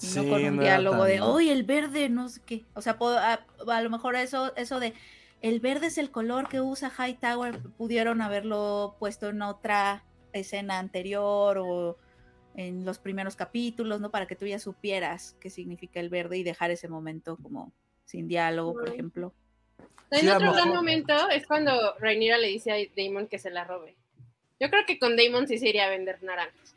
[0.00, 2.64] Y Sí, no con un no diálogo de, uy, el verde, no sé qué.
[2.74, 4.92] O sea, po- a, a lo mejor eso, eso de,
[5.42, 11.58] el verde es el color que usa Hightower, pudieron haberlo puesto en otra escena anterior
[11.58, 11.96] o
[12.56, 14.10] en los primeros capítulos, ¿no?
[14.10, 17.72] Para que tú ya supieras qué significa el verde y dejar ese momento como
[18.04, 19.34] sin diálogo, por ejemplo.
[20.10, 23.64] En Sí, otro gran momento es cuando Rhaenyra le dice a Damon que se la
[23.64, 23.96] robe.
[24.60, 26.75] Yo creo que con Damon sí se iría a vender naranjas.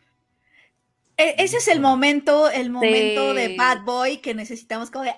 [1.19, 3.55] E- ese es el momento, el momento de.
[3.57, 5.15] Bad Boy que necesitamos como de, ¡ah!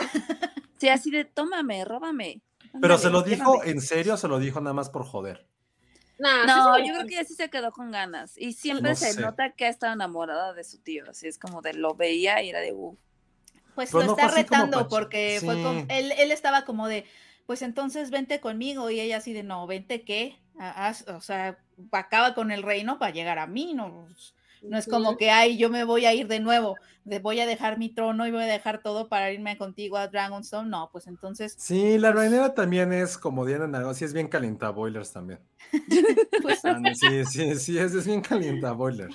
[0.78, 2.40] Sí, así de, tómame, róbame.
[2.80, 3.70] Pero se lo dijo llévame".
[3.70, 5.46] en serio, se lo dijo nada más por joder.
[6.18, 8.36] No, No, yo creo que ya sí se quedó con ganas.
[8.36, 9.20] Y siempre No se sé.
[9.20, 11.04] nota que ha estado enamorada de su tío.
[11.08, 12.98] Así es como de lo veía y era de, uff.
[13.74, 17.04] Pues Pero lo no está retando porque fue como, él, él estaba como de,
[17.46, 21.58] pues entonces vente conmigo y ella así de, no, vente qué, haz- o sea,
[21.92, 24.06] acaba con el reino para llegar a mí, no,
[24.62, 27.46] no es como que, ay, yo me voy a ir de nuevo, de, voy a
[27.46, 31.06] dejar mi trono y voy a dejar todo para irme contigo a Dragonstone, no, pues
[31.06, 35.40] entonces, Sí, la Rainera también es como Diana Nago, sí es bien calienta boilers también.
[36.42, 39.14] pues, Ah, Sí, sí, sí, es, es bien calienta boilers.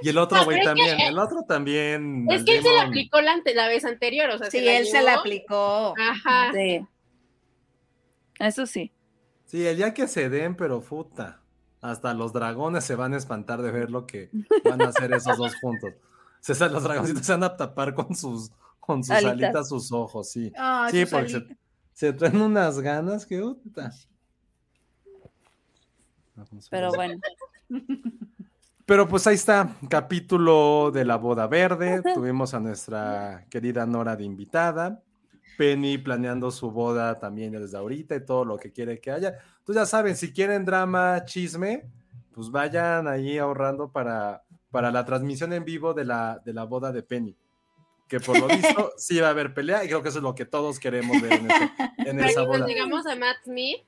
[0.00, 2.26] Y el otro güey que- también, el otro también.
[2.30, 4.86] Es que él se la aplicó la, ante- la vez anterior, o sea, sí, él
[4.86, 5.94] se la aplicó.
[5.98, 6.50] Ajá.
[6.54, 6.80] Sí.
[8.38, 8.90] Eso sí.
[9.44, 11.41] Sí, el día que se den, pero puta.
[11.82, 14.30] Hasta los dragones se van a espantar de ver lo que
[14.64, 15.92] van a hacer esos dos juntos.
[16.40, 19.32] Se, sa- los dragoncitos se van a tapar con sus, con sus Alitas.
[19.32, 20.52] alitas sus ojos, sí.
[20.56, 21.56] Ah, sí, porque
[21.92, 23.92] se, traen unas ganas que puta.
[26.70, 27.20] Pero bueno.
[28.86, 32.02] Pero pues ahí está, capítulo de la boda verde.
[32.14, 35.02] Tuvimos a nuestra querida Nora de invitada.
[35.62, 39.38] Penny planeando su boda también desde ahorita y todo lo que quiere que haya.
[39.60, 41.84] Entonces ya saben, si quieren drama, chisme,
[42.34, 44.42] pues vayan ahí ahorrando para,
[44.72, 47.36] para la transmisión en vivo de la, de la boda de Penny.
[48.08, 50.34] Que por lo visto sí va a haber pelea y creo que eso es lo
[50.34, 52.58] que todos queremos ver en, ese- en esa si boda.
[52.58, 53.78] consigamos a Matt Smith,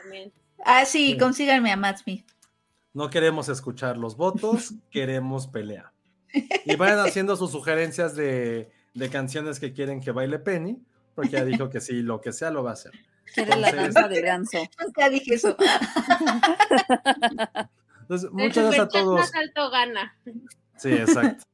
[0.00, 0.32] también.
[0.64, 1.18] Ah, sí, Sí.
[1.18, 2.24] consíganme a Matt Smith.
[2.92, 5.92] No queremos escuchar los votos, queremos pelea.
[6.64, 10.78] Y vayan haciendo sus sugerencias de, de canciones que quieren que baile Penny,
[11.14, 12.92] porque ya dijo que sí, lo que sea lo va a hacer.
[13.32, 14.58] Quiere la danza de ganso.
[14.84, 15.56] Nunca dije eso.
[18.02, 19.20] Entonces, muchas gracias a todos.
[19.20, 20.16] más alto gana.
[20.76, 21.44] Sí, exacto.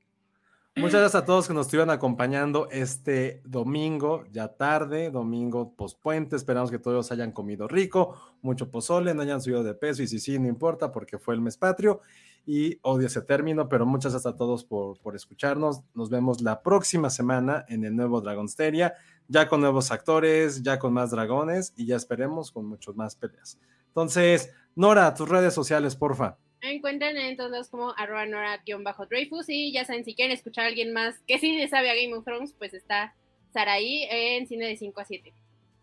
[0.77, 6.37] Muchas gracias a todos que nos estuvieron acompañando este domingo, ya tarde, domingo pospuente.
[6.37, 10.21] Esperamos que todos hayan comido rico, mucho pozole, no hayan subido de peso y si
[10.21, 12.01] sí, no importa porque fue el mes patrio
[12.47, 15.83] y odio ese término, pero muchas gracias a todos por, por escucharnos.
[15.93, 18.95] Nos vemos la próxima semana en el nuevo Dragonsteria,
[19.31, 23.59] ya con nuevos actores, ya con más dragones y ya esperemos con muchos más peleas.
[23.87, 26.37] Entonces, Nora, tus redes sociales, porfa.
[26.63, 30.69] Me encuentran en todos lados como arroba nora-dreyfus y ya saben, si quieren escuchar a
[30.69, 33.15] alguien más que sí le sabe a Game of Thrones, pues está
[33.53, 35.33] Saraí en cine de 5 a 7.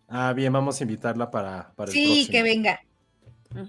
[0.08, 2.32] Ah, bien, vamos a invitarla para, para el Sí, próximo.
[2.32, 2.80] que venga.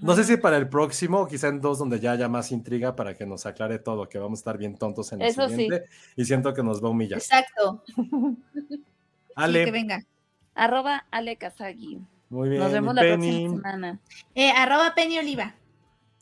[0.03, 2.95] No sé si para el próximo, o quizá en dos, donde ya haya más intriga
[2.97, 5.55] para que nos aclare todo, que vamos a estar bien tontos en el Eso sí.
[5.55, 5.85] siguiente.
[6.17, 7.19] Y siento que nos va a humillar.
[7.19, 7.83] Exacto.
[9.39, 10.05] Ale, Sí, que venga.
[10.55, 12.01] Arroba Ale Kazagi.
[12.31, 12.61] muy bien.
[12.63, 13.99] Nos vemos la Penny, próxima semana.
[14.35, 15.55] Eh, arroba Penny Oliva.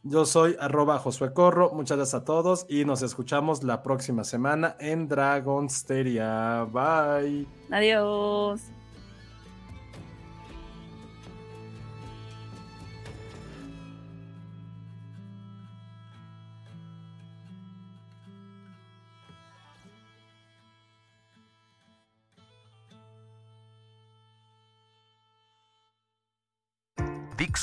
[0.02, 1.72] Yo soy arroba Josué Corro.
[1.72, 6.64] Muchas gracias a todos y nos escuchamos la próxima semana en Dragonsteria.
[6.70, 7.46] Bye.
[7.72, 8.60] Adiós.